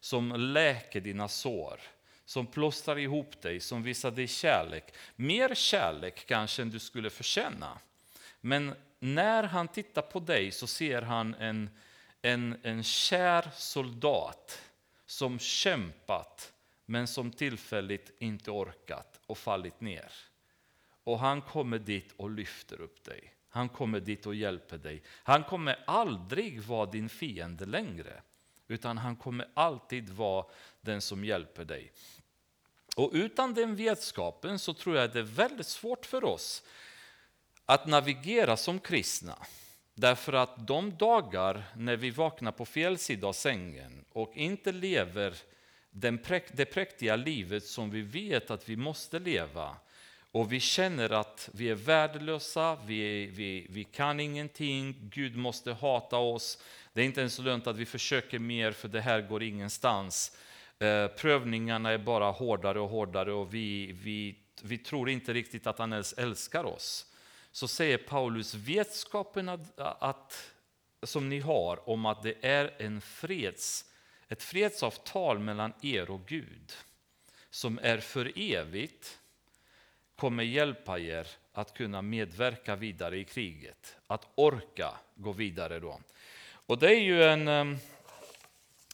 [0.00, 1.80] som läker dina sår,
[2.24, 4.84] som plåstrar ihop dig, som visar dig kärlek.
[5.16, 7.78] Mer kärlek kanske än du skulle förtjäna.
[8.40, 11.70] Men när han tittar på dig så ser han en,
[12.22, 14.62] en, en kär soldat
[15.06, 16.52] som kämpat
[16.86, 20.12] men som tillfälligt inte orkat och fallit ner.
[21.04, 23.34] Och han kommer dit och lyfter upp dig.
[23.48, 25.02] Han kommer dit och hjälper dig.
[25.06, 28.22] Han kommer aldrig vara din fiende längre,
[28.68, 30.46] utan han kommer alltid vara
[30.80, 31.92] den som hjälper dig.
[32.96, 36.62] Och utan den vetskapen så tror jag det är väldigt svårt för oss
[37.70, 39.36] att navigera som kristna.
[39.94, 45.34] Därför att de dagar när vi vaknar på fel sida av sängen och inte lever
[45.90, 46.18] den
[46.52, 49.76] det präktiga livet som vi vet att vi måste leva
[50.32, 56.16] och vi känner att vi är värdelösa, vi, vi, vi kan ingenting, Gud måste hata
[56.16, 56.58] oss.
[56.92, 60.36] Det är inte ens lönt att vi försöker mer för det här går ingenstans.
[60.78, 65.78] Eh, prövningarna är bara hårdare och hårdare och vi, vi, vi tror inte riktigt att
[65.78, 67.07] han ens älskar oss.
[67.58, 70.52] Så säger Paulus, vetskapen att, att,
[71.02, 73.84] som ni har om att det är en freds
[74.28, 76.72] ett fredsavtal mellan er och Gud
[77.50, 79.18] som är för evigt
[80.16, 85.80] kommer hjälpa er att kunna medverka vidare i kriget, att orka gå vidare.
[85.80, 86.00] då.
[86.50, 87.48] Och Det är ju en,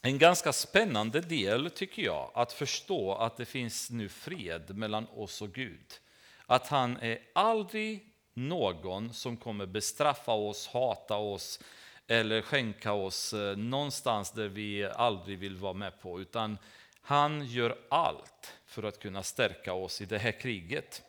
[0.01, 5.41] en ganska spännande del, tycker jag, att förstå att det finns nu fred mellan oss
[5.41, 5.99] och Gud.
[6.45, 11.59] Att han är aldrig någon som kommer bestraffa oss, hata oss,
[12.07, 16.21] eller skänka oss eh, någonstans där vi aldrig vill vara med på.
[16.21, 16.57] Utan
[17.01, 21.03] han gör allt för att kunna stärka oss i det här kriget.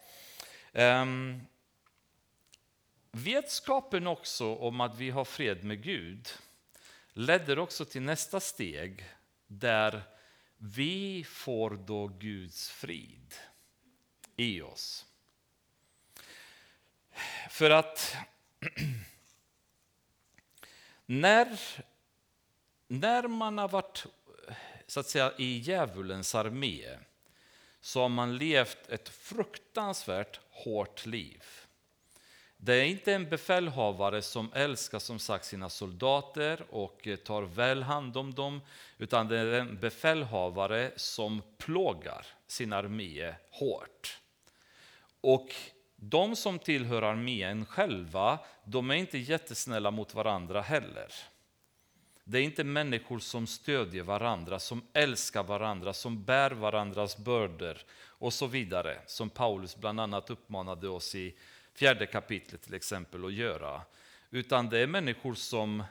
[0.73, 1.41] Um,
[3.11, 6.29] vetskapen också om att vi har fred med Gud
[7.13, 9.05] leder också till nästa steg
[9.47, 10.03] där
[10.57, 13.35] vi får då Guds frid
[14.37, 15.06] i oss.
[17.51, 18.17] För att
[21.07, 21.59] När,
[22.89, 24.07] när man har varit
[24.87, 26.99] så att säga, i djävulens armé
[27.81, 31.45] så har man levt ett fruktansvärt hårt liv.
[32.57, 38.17] Det är inte en befälhavare som älskar som sagt sina soldater och tar väl hand
[38.17, 38.61] om dem,
[38.99, 44.19] utan det är en befälhavare som plågar sin armé hårt.
[45.21, 45.55] Och
[45.97, 51.13] de som tillhör armén själva, de är inte jättesnälla mot varandra heller.
[52.25, 58.33] Det är inte människor som stödjer varandra, som älskar varandra, som bär varandras bördor och
[58.33, 61.35] så vidare, som Paulus bland annat uppmanade oss i
[61.75, 63.83] fjärde kapitlet till exempel att göra.
[64.31, 65.83] Utan det är människor som,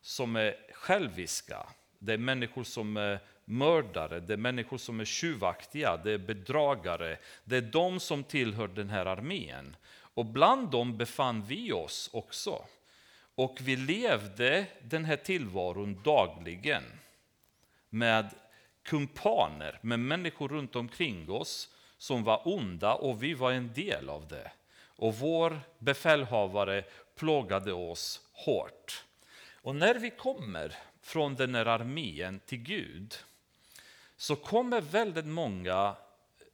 [0.00, 1.66] som är själviska,
[1.98, 7.16] det är människor som är mördare, det är människor som är tjuvaktiga, det är bedragare.
[7.44, 9.76] Det är de som tillhör den här armén.
[10.14, 12.64] Och bland dem befann vi oss också.
[13.34, 16.82] Och vi levde den här tillvaron dagligen
[17.88, 18.30] med
[18.82, 24.28] kumpaner, med människor runt omkring oss som var onda och vi var en del av
[24.28, 24.50] det.
[24.96, 26.84] Och vår befälhavare
[27.14, 29.04] plågade oss hårt.
[29.62, 33.14] Och när vi kommer från den här armén till Gud
[34.20, 35.96] så kommer väldigt många,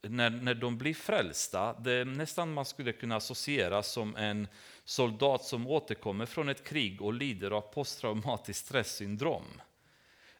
[0.03, 4.49] när, när de blir frälsta, det är nästan man skulle kunna associera som en
[4.85, 9.63] soldat som återkommer från ett krig och lider av posttraumatiskt stresssyndrom.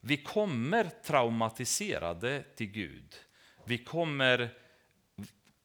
[0.01, 3.15] Vi kommer traumatiserade till Gud.
[3.65, 4.49] Vi kommer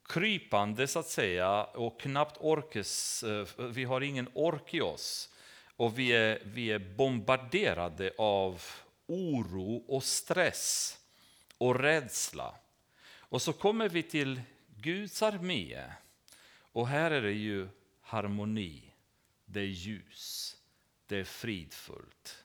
[0.10, 5.30] krypande så att säga och knappt orkes, eh, vi har ingen ork i oss.
[5.76, 8.62] Och vi är, vi är bombarderade av
[9.08, 10.98] oro och stress
[11.62, 12.56] och rädsla.
[13.14, 14.42] Och så kommer vi till
[14.78, 15.84] Guds armé.
[16.54, 17.68] Och här är det ju
[18.02, 18.94] harmoni,
[19.46, 20.56] det är ljus,
[21.08, 22.44] det är fridfullt.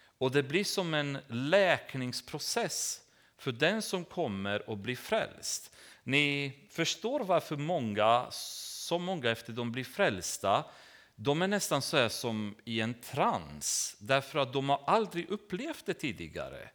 [0.00, 3.00] Och det blir som en läkningsprocess
[3.36, 5.74] för den som kommer och blir frälst.
[6.02, 10.64] Ni förstår varför många, så många efter de blir frälsta,
[11.14, 15.94] de är nästan så som i en trans, därför att de har aldrig upplevt det
[15.94, 16.70] tidigare.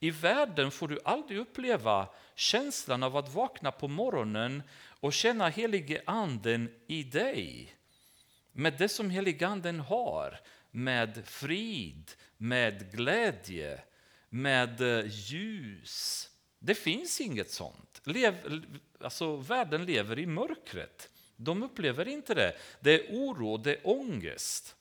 [0.00, 4.62] I världen får du aldrig uppleva känslan av att vakna på morgonen
[5.00, 7.74] och känna helige anden i dig.
[8.52, 10.40] Med det som helige anden har,
[10.70, 13.80] med frid, med glädje,
[14.28, 16.28] med eh, ljus,
[16.58, 18.00] Det finns inget sånt.
[18.04, 18.62] Lev,
[19.00, 21.10] alltså, världen lever i mörkret.
[21.36, 22.56] De upplever inte det.
[22.80, 24.76] Det är oro, det är ångest.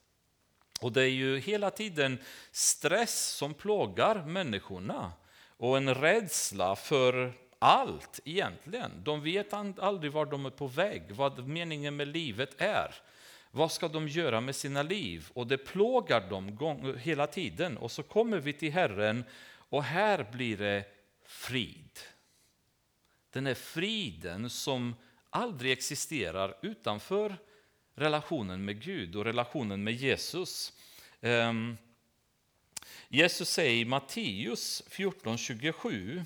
[0.81, 2.17] Och det är ju hela tiden
[2.51, 5.11] stress som plågar människorna
[5.57, 8.91] och en rädsla för allt egentligen.
[9.03, 12.95] De vet aldrig var de är på väg, vad meningen med livet är.
[13.51, 15.29] Vad ska de göra med sina liv?
[15.33, 17.77] Och det plågar dem hela tiden.
[17.77, 19.23] Och så kommer vi till Herren
[19.69, 20.83] och här blir det
[21.25, 21.99] frid.
[23.29, 24.95] Den är friden som
[25.29, 27.37] aldrig existerar utanför
[27.97, 30.73] relationen med Gud och relationen med Jesus.
[31.21, 31.77] Ehm,
[33.07, 36.25] Jesus säger i Matteus 14.27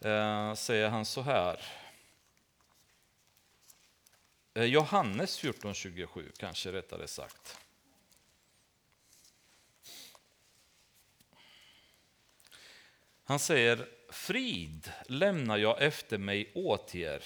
[0.00, 1.60] eh, säger han så här.
[4.54, 7.58] Eh, Johannes 14.27 kanske rättare sagt.
[13.24, 17.24] Han säger frid lämnar jag efter mig åt er.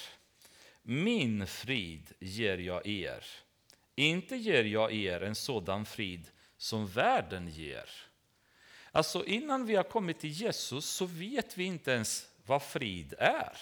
[0.89, 3.25] Min frid ger jag er.
[3.95, 7.91] Inte ger jag er en sådan frid som världen ger.
[8.93, 13.59] Alltså innan vi har kommit till Jesus så vet vi inte ens vad frid är.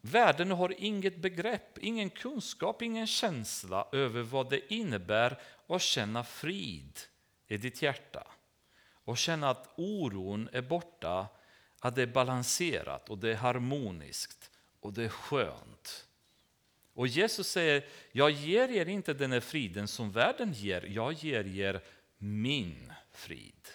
[0.00, 6.98] Världen har inget begrepp, ingen kunskap, ingen känsla över vad det innebär att känna frid
[7.48, 8.26] i ditt hjärta.
[9.04, 11.26] Och känna att oron är borta,
[11.80, 14.50] att det är balanserat och det är harmoniskt
[14.86, 16.06] och det är skönt.
[16.94, 21.46] Och Jesus säger, jag ger er inte den här friden som världen ger, jag ger
[21.46, 21.80] er
[22.18, 23.68] min frid.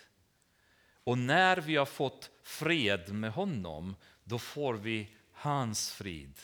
[1.04, 6.40] Och när vi har fått fred med honom, då får vi hans frid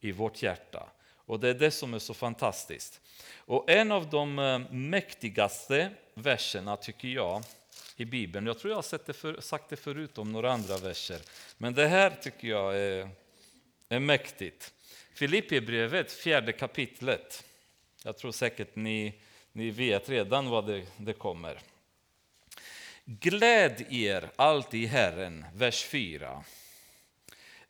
[0.00, 0.88] i vårt hjärta.
[1.14, 3.00] Och det är det som är så fantastiskt.
[3.36, 7.42] Och en av de eh, mäktigaste verserna tycker jag
[7.96, 11.20] i Bibeln, jag tror jag har det för, sagt det förut om några andra verser,
[11.58, 13.08] men det här tycker jag är,
[13.88, 14.74] är mäktigt.
[15.14, 17.44] Filipperbrevet, fjärde kapitlet.
[18.04, 19.14] Jag tror säkert ni,
[19.52, 21.60] ni vet redan vad det, det kommer.
[23.04, 26.44] Gläd er alltid i Herren, vers 4.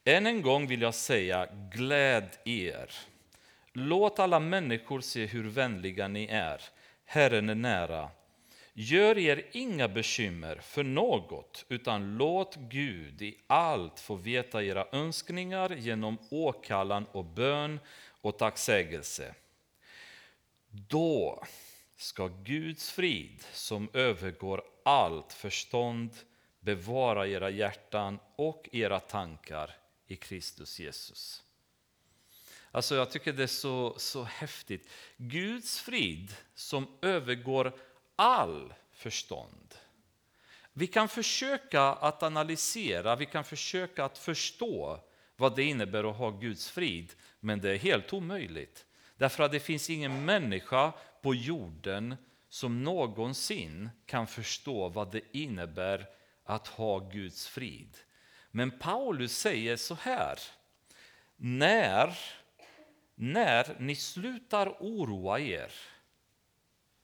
[0.05, 2.95] Än en gång vill jag säga, gläd er.
[3.73, 6.63] Låt alla människor se hur vänliga ni är.
[7.05, 8.11] Herren är nära.
[8.81, 15.77] Gör er inga bekymmer för något, utan låt Gud i allt få veta era önskningar
[15.77, 17.81] genom åkallan och bön
[18.21, 19.35] och tacksägelse.
[20.71, 21.45] Då
[21.97, 26.11] ska Guds frid, som övergår allt förstånd,
[26.61, 29.77] bevara era hjärtan och era tankar
[30.07, 31.43] i Kristus Jesus.
[32.71, 34.89] Alltså jag tycker det är så, så häftigt.
[35.17, 37.73] Guds frid som övergår
[38.19, 39.75] all förstånd.
[40.73, 45.01] Vi kan försöka att analysera, vi kan försöka att förstå
[45.37, 48.87] vad det innebär att ha Guds frid, men det är helt omöjligt.
[49.17, 50.93] Därför att det finns ingen människa
[51.23, 52.17] på jorden
[52.49, 56.07] som någonsin kan förstå vad det innebär
[56.45, 57.97] att ha Guds frid.
[58.51, 60.39] Men Paulus säger så här.
[61.37, 62.19] När,
[63.15, 65.73] när ni slutar oroa er,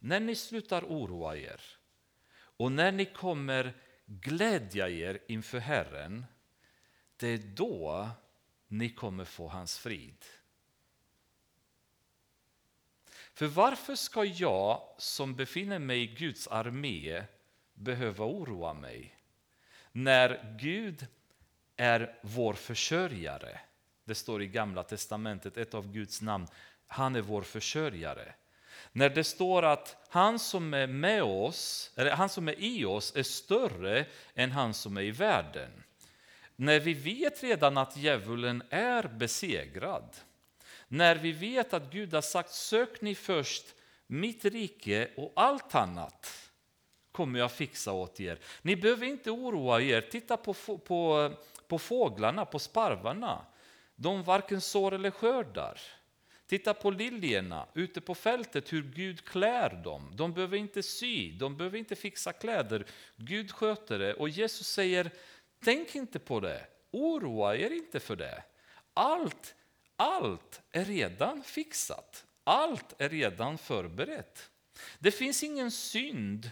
[0.04, 1.60] när ni slutar oroa er
[2.34, 3.74] och när ni kommer
[4.06, 6.24] glädja er inför Herren,
[7.16, 8.10] det är då
[8.68, 10.24] ni kommer få hans frid.
[13.34, 17.24] För varför ska jag som befinner mig i Guds armé
[17.74, 19.18] behöva oroa mig?
[19.92, 21.06] När Gud
[21.76, 23.60] är vår försörjare.
[24.04, 26.46] Det står i Gamla testamentet, ett av Guds namn.
[26.86, 28.34] Han är vår försörjare.
[28.96, 33.16] När det står att han som är med oss, eller han som är i oss
[33.16, 35.70] är större än han som är i världen.
[36.56, 40.16] När vi vet redan att djävulen är besegrad.
[40.88, 43.64] När vi vet att Gud har sagt sök ni först
[44.06, 46.50] mitt rike och allt annat
[47.12, 48.38] kommer jag fixa åt er.
[48.62, 50.00] Ni behöver inte oroa er.
[50.00, 51.32] Titta på, på,
[51.68, 53.46] på fåglarna, på sparvarna.
[53.96, 55.80] De varken sår eller skördar.
[56.46, 60.12] Titta på liljorna ute på fältet, hur Gud klär dem.
[60.16, 62.86] De behöver inte sy, de behöver inte fixa kläder.
[63.16, 64.14] Gud sköter det.
[64.14, 65.10] Och Jesus säger,
[65.64, 66.66] tänk inte på det.
[66.90, 68.42] Oroa er inte för det.
[68.94, 69.54] Allt,
[69.96, 72.26] allt är redan fixat.
[72.44, 74.50] Allt är redan förberett.
[74.98, 76.50] Det finns ingen synd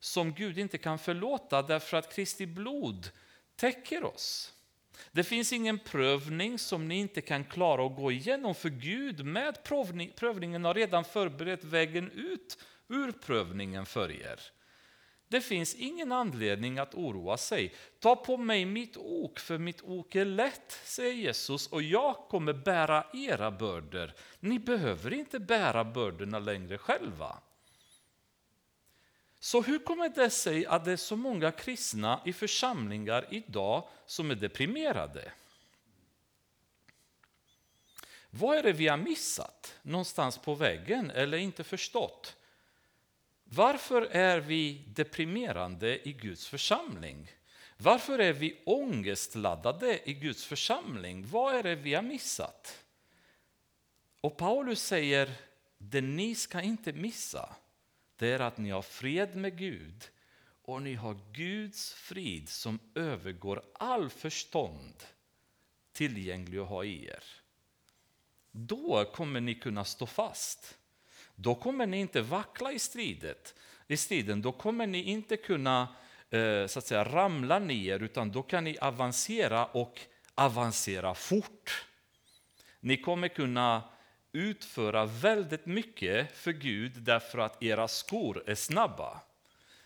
[0.00, 3.10] som Gud inte kan förlåta därför att Kristi blod
[3.56, 4.53] täcker oss.
[5.12, 9.62] Det finns ingen prövning som ni inte kan klara att gå igenom, för Gud med
[10.16, 14.40] prövningen har redan förberett vägen ut ur prövningen för er.
[15.28, 17.74] Det finns ingen anledning att oroa sig.
[18.00, 22.52] Ta på mig mitt ok, för mitt ok är lätt, säger Jesus, och jag kommer
[22.52, 24.12] bära era bördor.
[24.40, 27.38] Ni behöver inte bära bördorna längre själva.
[29.44, 34.30] Så hur kommer det sig att det är så många kristna i församlingar idag som
[34.30, 35.32] är deprimerade?
[38.30, 42.36] Vad är det vi har missat någonstans på vägen, eller inte förstått?
[43.44, 47.32] Varför är vi deprimerande i Guds församling?
[47.76, 51.26] Varför är vi ångestladdade i Guds församling?
[51.26, 52.84] Vad är det vi har missat?
[54.20, 55.32] Och Paulus säger,
[55.78, 57.56] det ni ska inte missa,
[58.16, 60.08] det är att ni har fred med Gud
[60.62, 65.04] och ni har Guds frid som övergår all förstånd
[65.92, 67.24] tillgänglig att ha i er.
[68.50, 70.78] Då kommer ni kunna stå fast.
[71.34, 73.54] Då kommer ni inte vackla i, stridet,
[73.86, 74.42] i striden.
[74.42, 75.88] Då kommer ni inte kunna
[76.30, 80.00] eh, så att säga, ramla ner, utan då kan ni avancera och
[80.34, 81.86] avancera fort.
[82.80, 83.82] Ni kommer kunna
[84.34, 89.20] utföra väldigt mycket för Gud därför att era skor är snabba.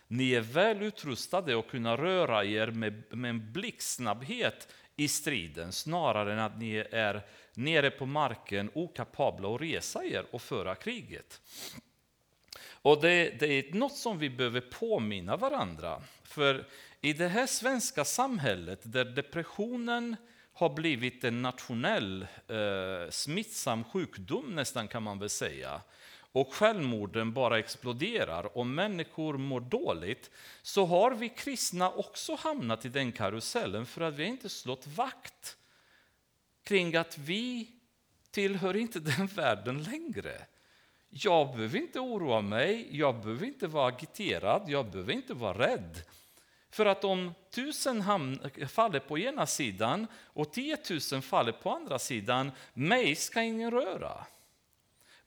[0.07, 6.33] Ni är väl utrustade att kunna röra er med, med en blixtsnabbhet i striden snarare
[6.33, 7.21] än att ni är
[7.53, 11.41] nere på marken okapabla att resa er och föra kriget.
[12.81, 16.01] Och det, det är något som vi behöver påminna varandra.
[16.23, 16.65] För
[17.01, 20.15] i det här svenska samhället där depressionen
[20.59, 25.81] har blivit en nationell eh, smittsam sjukdom nästan kan man väl säga
[26.31, 30.31] och självmorden bara exploderar Om människor mår dåligt
[30.61, 35.57] så har vi kristna också hamnat i den karusellen för att vi inte slått vakt
[36.63, 37.69] kring att vi
[38.31, 40.45] tillhör inte den världen längre.
[41.09, 46.01] Jag behöver inte oroa mig, jag behöver inte vara agiterad, jag behöver inte vara rädd.
[46.69, 48.03] För att om tusen
[48.67, 54.25] faller på ena sidan och tiotusen faller på andra sidan, mig ska ingen röra.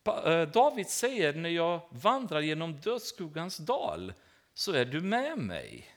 [0.06, 4.12] Eh, David säger, när jag vandrar genom dödsskuggans dal
[4.54, 5.94] så är du med mig.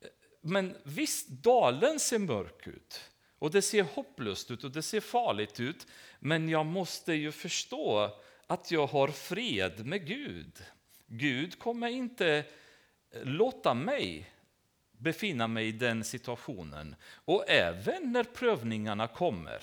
[0.00, 0.08] Eh,
[0.40, 5.60] men visst, dalen ser mörk ut och det ser hopplöst ut och det ser farligt
[5.60, 5.86] ut.
[6.18, 8.10] Men jag måste ju förstå
[8.46, 10.52] att jag har fred med Gud.
[11.06, 12.44] Gud kommer inte
[13.10, 14.33] eh, låta mig
[15.04, 16.96] befinna mig i den situationen.
[17.24, 19.62] Och även när prövningarna kommer.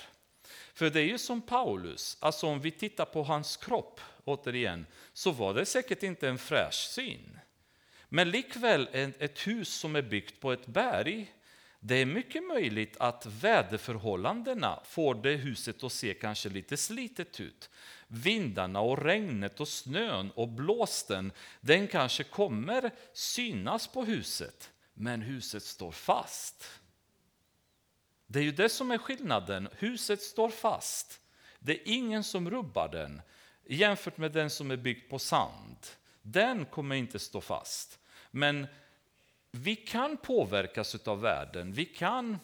[0.74, 5.30] För det är ju som Paulus, alltså om vi tittar på hans kropp återigen, så
[5.30, 7.38] var det säkert inte en fräsch syn.
[8.08, 11.32] Men likväl ett hus som är byggt på ett berg,
[11.80, 17.70] det är mycket möjligt att väderförhållandena får det huset att se kanske lite slitet ut.
[18.06, 24.70] Vindarna och regnet och snön och blåsten, den kanske kommer synas på huset,
[25.02, 26.80] men huset står fast.
[28.26, 29.68] Det är ju det som är skillnaden.
[29.72, 31.20] Huset står fast.
[31.58, 33.22] Det är ingen som rubbar den
[33.66, 35.76] jämfört med den som är byggd på sand.
[36.22, 37.98] Den kommer inte stå fast.
[38.30, 38.66] Men
[39.50, 41.72] vi kan påverkas av världen.
[41.72, 42.38] Vi kan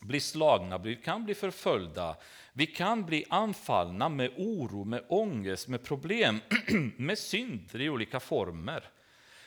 [0.00, 2.16] bli slagna, vi kan bli förföljda.
[2.52, 6.40] Vi kan bli anfallna med oro, med ångest, med problem,
[6.96, 8.90] med synder i olika former.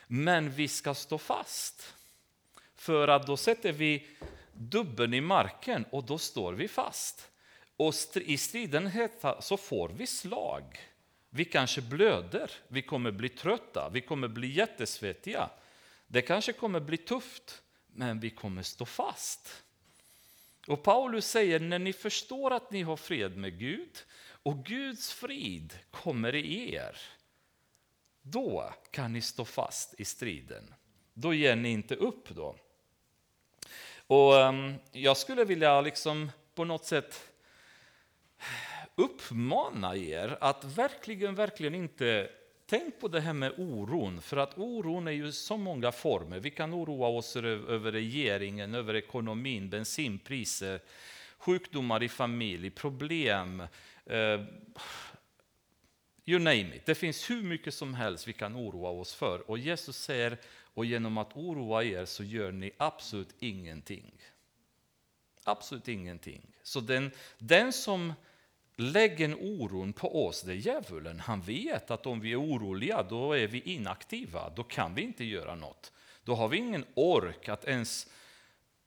[0.06, 1.94] Men vi ska stå fast.
[2.82, 4.06] För att då sätter vi
[4.52, 7.30] dubben i marken och då står vi fast.
[7.76, 8.90] Och i striden
[9.40, 10.78] så får vi slag.
[11.30, 15.50] Vi kanske blöder, vi kommer bli trötta, vi kommer bli jättesvettiga.
[16.06, 19.62] Det kanske kommer bli tufft, men vi kommer stå fast.
[20.66, 23.98] Och Paulus säger, när ni förstår att ni har fred med Gud
[24.42, 26.96] och Guds frid kommer i er,
[28.22, 30.74] då kan ni stå fast i striden.
[31.14, 32.56] Då ger ni inte upp då.
[34.06, 37.32] Och ehm, jag skulle vilja liksom på något sätt
[38.94, 42.30] uppmana er att verkligen, verkligen inte
[42.72, 46.40] Tänk på det här med oron, för att oron är ju så många former.
[46.40, 50.80] Vi kan oroa oss över regeringen, över ekonomin, bensinpriser,
[51.38, 53.60] sjukdomar i familj, problem.
[54.06, 54.40] Eh,
[56.24, 56.86] you name it.
[56.86, 59.50] Det finns hur mycket som helst vi kan oroa oss för.
[59.50, 60.38] Och Jesus säger
[60.74, 64.12] och genom att oroa er så gör ni absolut ingenting.
[65.44, 66.42] Absolut ingenting.
[66.62, 68.12] Så den, den som
[68.76, 71.20] lägger en oron på oss, det är djävulen.
[71.20, 74.50] Han vet att om vi är oroliga, då är vi inaktiva.
[74.50, 75.92] Då kan vi inte göra något.
[76.24, 78.06] Då har vi ingen ork att ens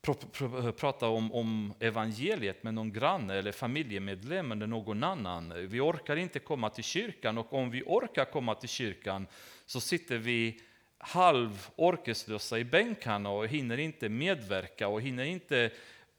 [0.02, 5.68] pr pr prata om, om evangeliet med någon granne eller familjemedlem eller någon annan.
[5.68, 9.28] Vi orkar inte komma till kyrkan och om vi orkar komma till kyrkan
[9.66, 10.62] så sitter vi
[11.06, 15.70] halvorkeslösa i bänkarna och hinner inte medverka och hinner inte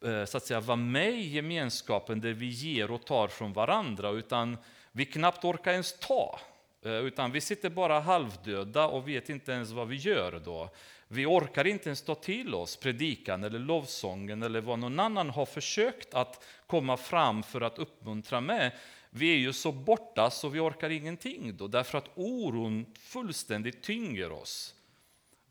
[0.04, 4.10] eh, så att säga, vara med i gemenskapen där vi ger och tar från varandra,
[4.10, 4.56] utan
[4.92, 6.40] vi knappt orkar ens ta.
[6.84, 10.70] Eh, utan vi sitter bara halvdöda och vet inte ens vad vi gör då.
[11.08, 15.46] Vi orkar inte ens ta till oss predikan eller lovsången eller vad någon annan har
[15.46, 18.72] försökt att komma fram för att uppmuntra med.
[19.10, 24.32] Vi är ju så borta så vi orkar ingenting då, därför att oron fullständigt tynger
[24.32, 24.75] oss.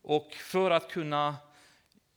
[0.07, 1.35] Och för att kunna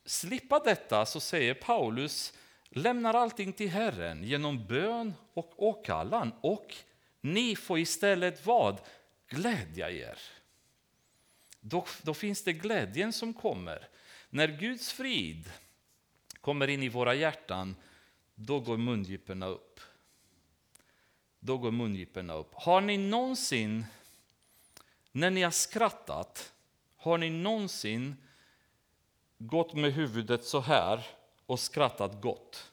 [0.04, 2.32] slippa detta så säger Paulus,
[2.70, 6.74] lämnar allting till Herren genom bön och åkallan och
[7.20, 8.80] ni får istället vad?
[9.28, 10.18] Glädja er.
[11.60, 13.88] Då, då finns det glädjen som kommer.
[14.30, 15.50] När Guds frid
[16.40, 17.76] kommer in i våra hjärtan,
[18.34, 19.80] då går mungiporna upp.
[21.40, 22.54] Då går mungiporna upp.
[22.54, 23.84] Har ni någonsin,
[25.12, 26.52] när ni har skrattat,
[26.98, 28.16] har ni någonsin
[29.38, 31.06] gått med huvudet så här
[31.46, 32.72] och skrattat gott?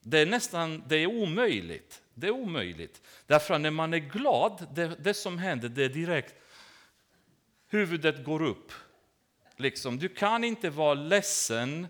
[0.00, 2.02] Det är nästan det är omöjligt.
[2.14, 3.02] Det är omöjligt.
[3.26, 6.34] Därför att när man är glad, det, det som händer, det är direkt
[7.68, 8.72] huvudet går upp.
[9.56, 11.86] Liksom, du kan inte vara ledsen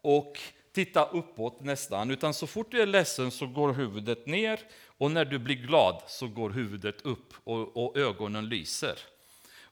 [0.00, 0.38] och
[0.72, 5.24] titta uppåt nästan, utan så fort du är ledsen så går huvudet ner och när
[5.24, 8.98] du blir glad så går huvudet upp och, och ögonen lyser.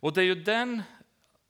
[0.00, 0.82] Och det är ju den,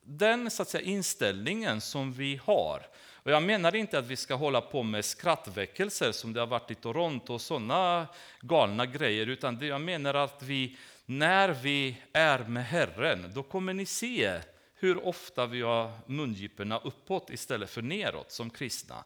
[0.03, 2.87] den så att säga, inställningen som vi har.
[3.13, 6.71] Och jag menar inte att vi ska hålla på med skrattväckelser som det har varit
[6.71, 8.07] i Toronto och sådana
[8.41, 10.77] galna grejer, utan det jag menar att vi
[11.07, 14.41] när vi är med Herren, då kommer ni se
[14.75, 19.05] hur ofta vi har mungiporna uppåt istället för neråt som kristna.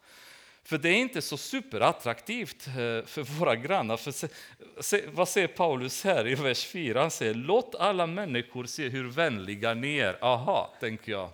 [0.65, 3.97] För det är inte så superattraktivt eh, för våra grannar.
[3.97, 4.29] För se,
[4.81, 7.01] se, vad säger Paulus här i vers 4?
[7.01, 10.25] Han säger låt alla människor se hur vänliga ni är.
[10.25, 11.31] Aha, tänker jag.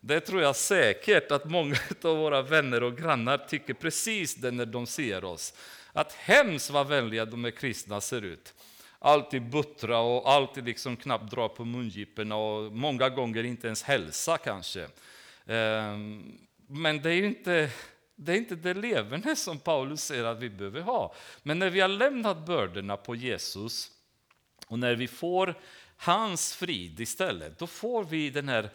[0.00, 4.66] Det tror jag säkert att många av våra vänner och grannar tycker precis det när
[4.66, 5.54] de ser oss.
[5.92, 8.54] Att hemskt vad vänliga de är kristna ser ut
[9.04, 14.38] alltid buttra och alltid liksom knappt dra på mungiporna och många gånger inte ens hälsa
[14.38, 14.86] kanske.
[15.46, 17.70] Ehm, men det är ju inte
[18.16, 21.14] det, är inte det leverne som Paulus säger att vi behöver ha.
[21.42, 23.90] Men när vi har lämnat bördorna på Jesus
[24.66, 25.54] och när vi får
[25.96, 28.70] hans frid istället, då får vi den här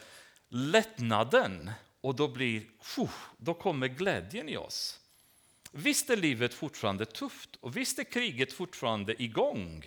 [0.50, 1.72] lättnaden
[2.02, 2.64] och då, blir,
[3.38, 5.00] då kommer glädjen i oss.
[5.72, 9.86] Visst är livet fortfarande tufft och visst är kriget fortfarande igång.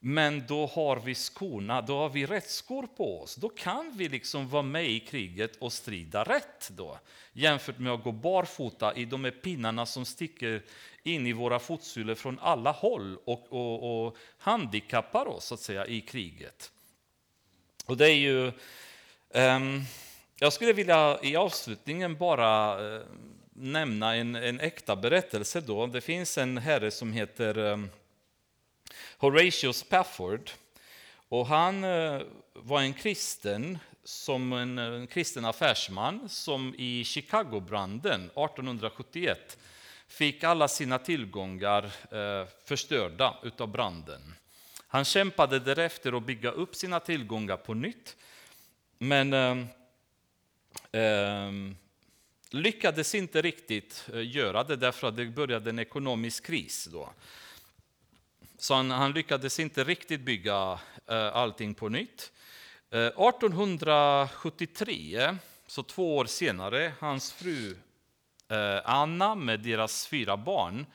[0.00, 3.34] Men då har vi skorna, då har vi rätt skor på oss.
[3.34, 6.98] Då kan vi liksom vara med i kriget och strida rätt då.
[7.32, 10.62] Jämfört med att gå barfota i de här pinnarna som sticker
[11.02, 15.86] in i våra fotsulor från alla håll och, och, och handikappar oss så att säga
[15.86, 16.70] i kriget.
[17.86, 18.52] Och det är ju...
[19.34, 19.84] Um,
[20.40, 23.02] jag skulle vilja i avslutningen bara uh,
[23.52, 25.60] nämna en, en äkta berättelse.
[25.60, 25.86] Då.
[25.86, 27.90] Det finns en herre som heter um,
[29.18, 30.50] Horatio Spafford.
[31.28, 32.20] Och han eh,
[32.52, 39.58] var en kristen, som en, en kristen affärsman som i Chicagobranden 1871
[40.08, 44.34] fick alla sina tillgångar eh, förstörda av branden.
[44.86, 48.16] Han kämpade därefter att bygga upp sina tillgångar på nytt,
[48.98, 49.58] men eh,
[51.02, 51.52] eh,
[52.50, 56.88] lyckades inte riktigt eh, göra det därför att det började en ekonomisk kris.
[56.92, 57.10] Då.
[58.60, 62.32] Så han, han lyckades inte riktigt bygga eh, allting på nytt.
[62.90, 65.36] Eh, 1873,
[65.66, 67.76] så två år senare, hans fru
[68.48, 70.86] eh, Anna med deras fyra barn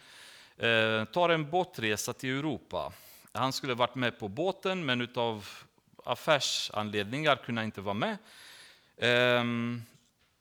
[0.58, 2.94] eh, tar en båtresa till Europa.
[3.32, 5.48] Han skulle varit med på båten, men av
[6.04, 8.18] affärsanledningar kunde han inte vara med.
[8.98, 9.82] Ehm,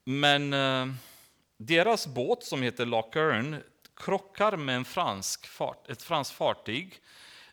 [0.05, 0.51] men
[1.57, 3.63] deras båt, som heter Lockern,
[4.05, 7.01] krockar med en fransk fart, ett franskt fartyg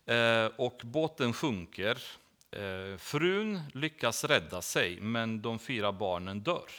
[0.06, 2.02] eh, och båten sjunker.
[2.52, 6.70] Eh, frun lyckas rädda sig, men de fyra barnen dör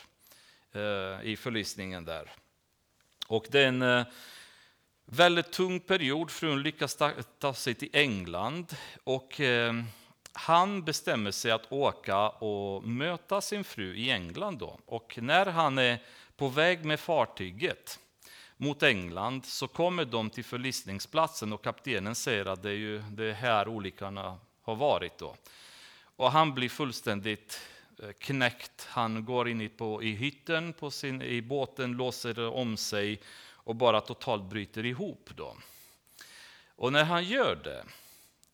[0.73, 2.31] eh, i förlisningen där.
[3.27, 4.07] Och det är en eh,
[5.05, 6.31] väldigt tung period.
[6.31, 6.99] Frun lyckas
[7.39, 9.75] ta sig till England och eh,
[10.33, 14.59] han bestämmer sig att åka och möta sin fru i England.
[14.59, 14.79] Då.
[14.87, 16.03] Och när han är
[16.37, 17.99] på väg med fartyget
[18.61, 23.33] mot England så kommer de till förlisningsplatsen och kaptenen säger att det är ju det
[23.33, 24.17] här olyckan
[24.63, 25.19] har varit.
[25.19, 25.37] Då.
[26.17, 27.61] Och han blir fullständigt
[28.03, 28.87] eh, knäckt.
[28.91, 33.77] Han går in i, på, i hytten på sin, i båten, låser om sig och
[33.77, 35.31] bara totalt bryter ihop.
[35.37, 35.57] Då.
[36.69, 37.85] Och när han gör det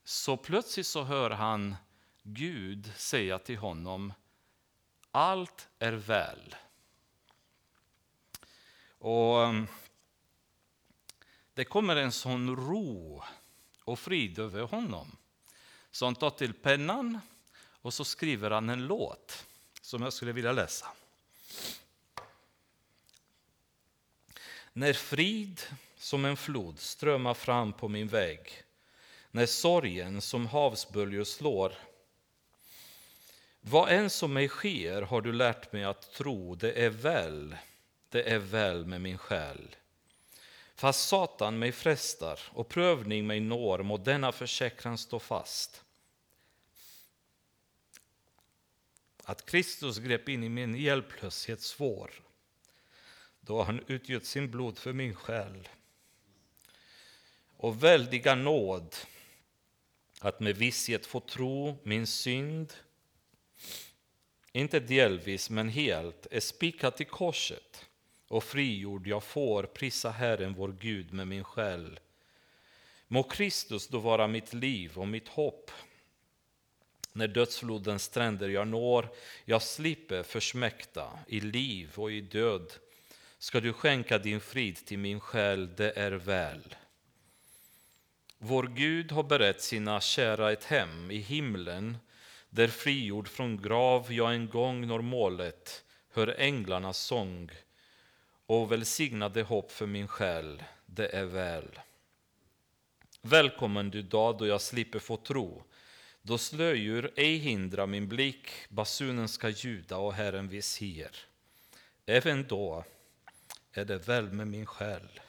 [0.04, 1.76] så plötsligt så hör han
[2.22, 4.12] Gud säga till honom
[5.10, 6.54] allt är väl.
[8.98, 9.66] Och mm,
[11.56, 13.22] det kommer en sån ro
[13.84, 15.16] och frid över honom.
[15.90, 17.20] Så han tar till pennan
[17.82, 19.46] och så skriver han en låt
[19.80, 20.86] som jag skulle vilja läsa.
[24.72, 25.62] När frid
[25.96, 28.62] som en flod strömmar fram på min väg,
[29.30, 31.74] när sorgen som havsböljor slår.
[33.60, 37.56] Vad än som mig sker har du lärt mig att tro, det är väl,
[38.08, 39.76] det är väl med min själ.
[40.76, 45.84] Fast Satan mig frestar och prövning mig når må denna försäkran stå fast.
[49.24, 52.10] Att Kristus grep in i min hjälplöshet svår
[53.40, 55.68] då han utgjöt sin blod för min själ.
[57.56, 58.94] Och väldiga nåd
[60.20, 62.72] att med visshet få tro min synd
[64.52, 67.86] inte delvis men helt är spikat i korset
[68.28, 72.00] och frigjord jag får prisa Herren vår Gud med min själ.
[73.08, 75.70] Må Kristus då vara mitt liv och mitt hopp.
[77.12, 79.08] När dödsflodens stränder jag når,
[79.44, 82.72] jag slipper försmäkta i liv och i död.
[83.38, 86.74] Ska du skänka din frid till min själ, det är väl.
[88.38, 91.96] Vår Gud har berett sina kära ett hem i himlen,
[92.50, 97.50] där frigjord från grav jag en gång når målet, hör änglarnas sång
[98.46, 101.80] och välsignade hopp för min själ, det är väl.
[103.22, 105.64] Välkommen du dag då jag slipper få tro,
[106.22, 111.10] då slöjor ej hindrar min blick, basunen ska ljuda och Herren viss hier.
[112.06, 112.84] Även då
[113.72, 115.20] är det väl med min själ,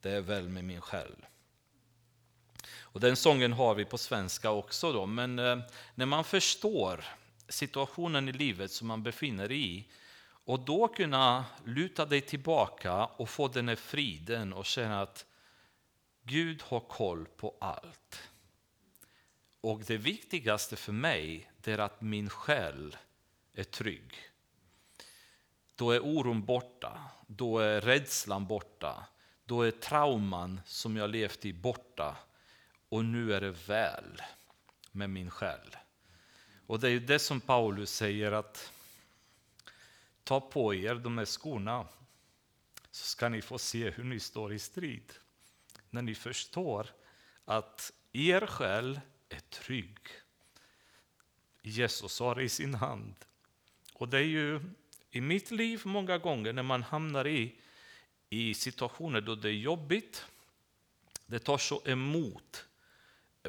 [0.00, 1.26] det är väl med min själ.
[2.78, 5.58] Och den sången har vi på svenska också då, men eh,
[5.94, 7.04] när man förstår
[7.48, 9.84] situationen i livet som man befinner sig i
[10.44, 15.26] och då kunna luta dig tillbaka och få den här friden och känna att
[16.22, 18.28] Gud har koll på allt.
[19.60, 22.96] Och det viktigaste för mig är att min själ
[23.52, 24.14] är trygg.
[25.74, 29.06] Då är oron borta, då är rädslan borta,
[29.44, 32.16] då är trauman som jag levt i borta
[32.88, 34.22] och nu är det väl
[34.92, 35.76] med min själ.
[36.66, 38.72] Och det är det som Paulus säger att
[40.24, 41.86] ta på er de här skorna
[42.90, 45.12] så ska ni få se hur ni står i strid.
[45.90, 46.86] När ni förstår
[47.44, 49.98] att er själ är trygg.
[51.62, 53.14] Jesus har det i sin hand.
[53.92, 54.60] Och det är ju
[55.10, 57.54] i mitt liv många gånger när man hamnar i,
[58.30, 60.24] i situationer då det är jobbigt,
[61.26, 62.64] det tar så emot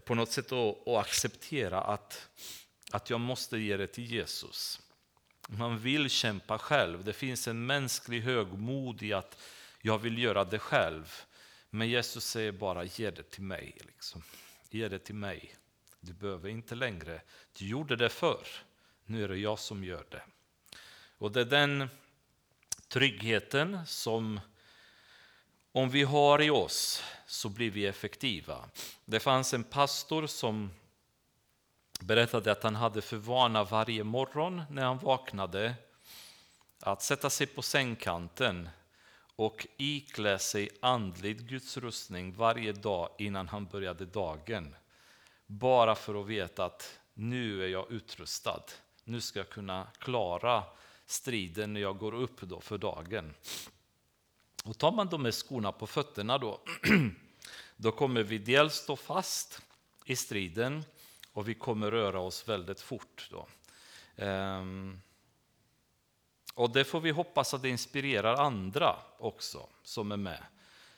[0.05, 2.29] på något sätt att, att acceptera att,
[2.91, 4.81] att jag måste ge det till Jesus.
[5.47, 7.03] Man vill kämpa själv.
[7.03, 9.37] Det finns en mänsklig högmod i att
[9.81, 11.21] jag vill göra det själv.
[11.69, 13.77] Men Jesus säger bara ge det till mig.
[13.79, 14.23] Liksom.
[14.69, 15.55] Ge det till mig.
[15.99, 17.21] Du behöver inte längre.
[17.57, 18.47] Du gjorde det förr.
[19.05, 20.21] Nu är det jag som gör det.
[21.17, 21.89] Och det är den
[22.87, 24.39] tryggheten som
[25.71, 28.69] om vi har i oss så blir vi effektiva.
[29.05, 30.71] Det fanns en pastor som
[31.99, 35.75] berättade att han hade för vana varje morgon när han vaknade
[36.79, 38.69] att sätta sig på sängkanten
[39.35, 44.75] och iklä sig andlig gudsrustning varje dag innan han började dagen.
[45.47, 48.63] Bara för att veta att nu är jag utrustad.
[49.03, 50.63] Nu ska jag kunna klara
[51.05, 53.33] striden när jag går upp då för dagen.
[54.63, 56.59] Och tar man de här skorna på fötterna då,
[57.77, 59.61] då kommer vi dels stå fast
[60.05, 60.83] i striden
[61.35, 63.29] och vi kommer röra oss väldigt fort.
[63.31, 63.47] Då.
[64.15, 65.01] Ehm,
[66.53, 70.43] och det får vi hoppas att det inspirerar andra också som är med.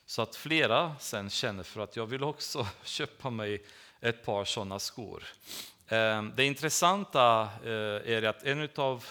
[0.05, 3.65] Så att flera sen känner för att jag vill också köpa mig
[3.99, 5.23] ett par sådana skor.
[5.87, 9.05] Ehm, det intressanta eh, är att en av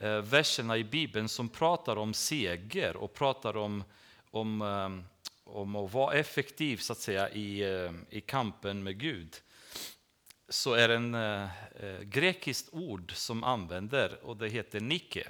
[0.00, 3.84] eh, verserna i Bibeln som pratar om seger och pratar om,
[4.30, 5.04] om, ehm,
[5.44, 9.42] om att vara effektiv så att säga, i, eh, i kampen med Gud
[10.52, 11.48] så är det en eh,
[11.80, 15.28] eh, grekiskt ord som använder och det heter Nike.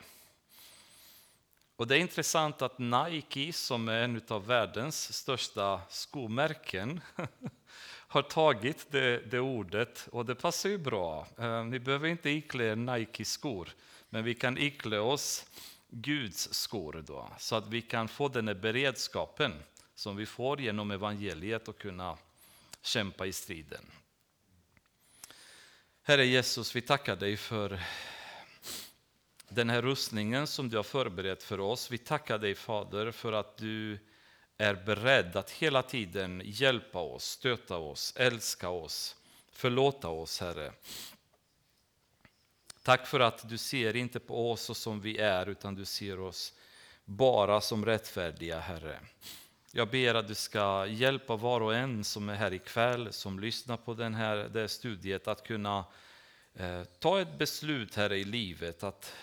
[1.77, 7.01] Och det är intressant att Nike, som är en av världens största skomärken,
[7.85, 11.27] har tagit det, det, ordet och det passar ju bra.
[11.39, 13.69] Eh, ni behöver inte iklä Nike-skor,
[14.11, 15.47] men vi kan iklä oss
[15.89, 19.53] Guds skor då, så att vi kan få den här beredskapen
[19.95, 22.19] som vi får genom evangeliet och kunna
[22.83, 23.85] kämpa i striden.
[26.05, 27.81] Herre Jesus, vi tackar dig för
[29.49, 31.91] den här rustningen som du har förberett för oss.
[31.91, 33.99] Vi tackar dig Fader för att du
[34.59, 39.17] är beredd att hela tiden hjälpa oss, stöta oss, älska oss,
[39.53, 40.73] förlåta oss Herre.
[42.83, 46.53] Tack för att du ser inte på oss som vi är utan du ser oss
[47.05, 49.01] bara som rättfärdiga Herre.
[49.75, 53.77] Jag ber att du ska hjälpa var och en som är här ikväll, som lyssnar
[53.77, 55.85] på den här, det här studiet, att kunna
[56.55, 58.83] eh, ta ett beslut här i livet.
[58.83, 59.15] Att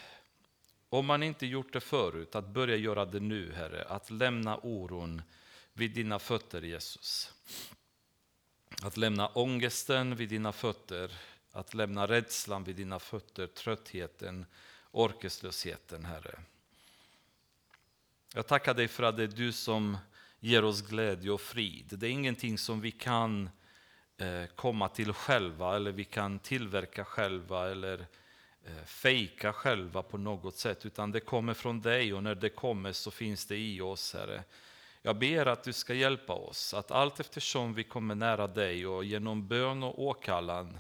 [0.90, 3.84] om man inte gjort det förut, att börja göra det nu, Herre.
[3.84, 5.22] Att lämna oron
[5.74, 7.34] vid dina fötter, Jesus.
[8.82, 11.12] Att lämna ångesten vid dina fötter,
[11.52, 14.46] att lämna rädslan vid dina fötter, tröttheten,
[14.92, 16.40] orkeslösheten, Herre.
[18.34, 19.98] Jag tackar dig för att det är du som
[20.40, 21.86] ger oss glädje och frid.
[21.92, 23.50] Det är ingenting som vi kan
[24.18, 28.00] eh, komma till själva eller vi kan tillverka själva eller
[28.66, 32.92] eh, fejka själva på något sätt, utan det kommer från dig och när det kommer
[32.92, 34.44] så finns det i oss, Herre.
[35.02, 39.06] Jag ber att du ska hjälpa oss, att allt eftersom vi kommer nära dig och
[39.06, 40.80] genom bön och åkallan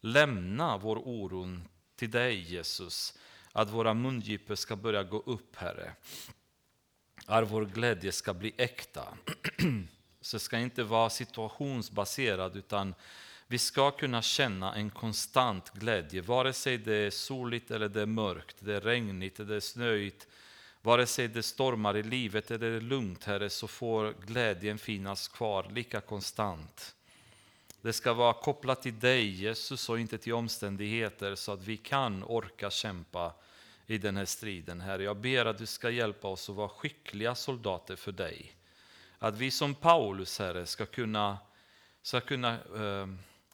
[0.00, 1.60] lämna vår oro
[1.96, 3.18] till dig, Jesus.
[3.52, 5.94] Att våra mungipor ska börja gå upp, Herre
[7.28, 9.02] att vår glädje ska bli äkta.
[10.20, 12.94] Så det ska inte vara situationsbaserad utan
[13.46, 18.06] vi ska kunna känna en konstant glädje, vare sig det är soligt eller det är
[18.06, 20.26] mörkt, det är regnigt eller det är snöigt.
[20.82, 25.28] Vare sig det stormar i livet eller det är lugnt, Herre, så får glädjen finnas
[25.28, 26.94] kvar lika konstant.
[27.80, 32.24] Det ska vara kopplat till dig, Jesus, och inte till omständigheter så att vi kan
[32.24, 33.32] orka kämpa
[33.90, 35.02] i den här striden, Herre.
[35.02, 38.52] Jag ber att du ska hjälpa oss att vara skickliga soldater för dig.
[39.18, 41.38] Att vi som Paulus, Herre, ska kunna,
[42.02, 43.06] ska kunna eh,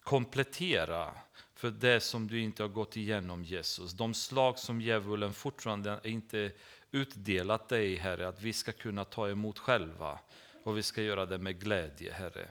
[0.02, 1.14] komplettera
[1.54, 3.92] för det som du inte har gått igenom, Jesus.
[3.92, 6.52] De slag som djävulen fortfarande inte
[6.90, 10.18] utdelat dig, Herre, att vi ska kunna ta emot själva.
[10.62, 12.48] Och vi ska göra det med glädje, Herre.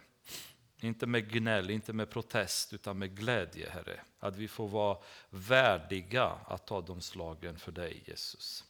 [0.83, 3.99] Inte med gnäll, inte med protest, utan med glädje, Herre.
[4.19, 4.97] Att vi får vara
[5.29, 8.63] värdiga att ta de slagen för dig, Jesus.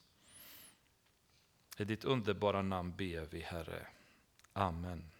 [1.78, 3.86] I ditt underbara namn ber vi, Herre.
[4.52, 5.10] Amen.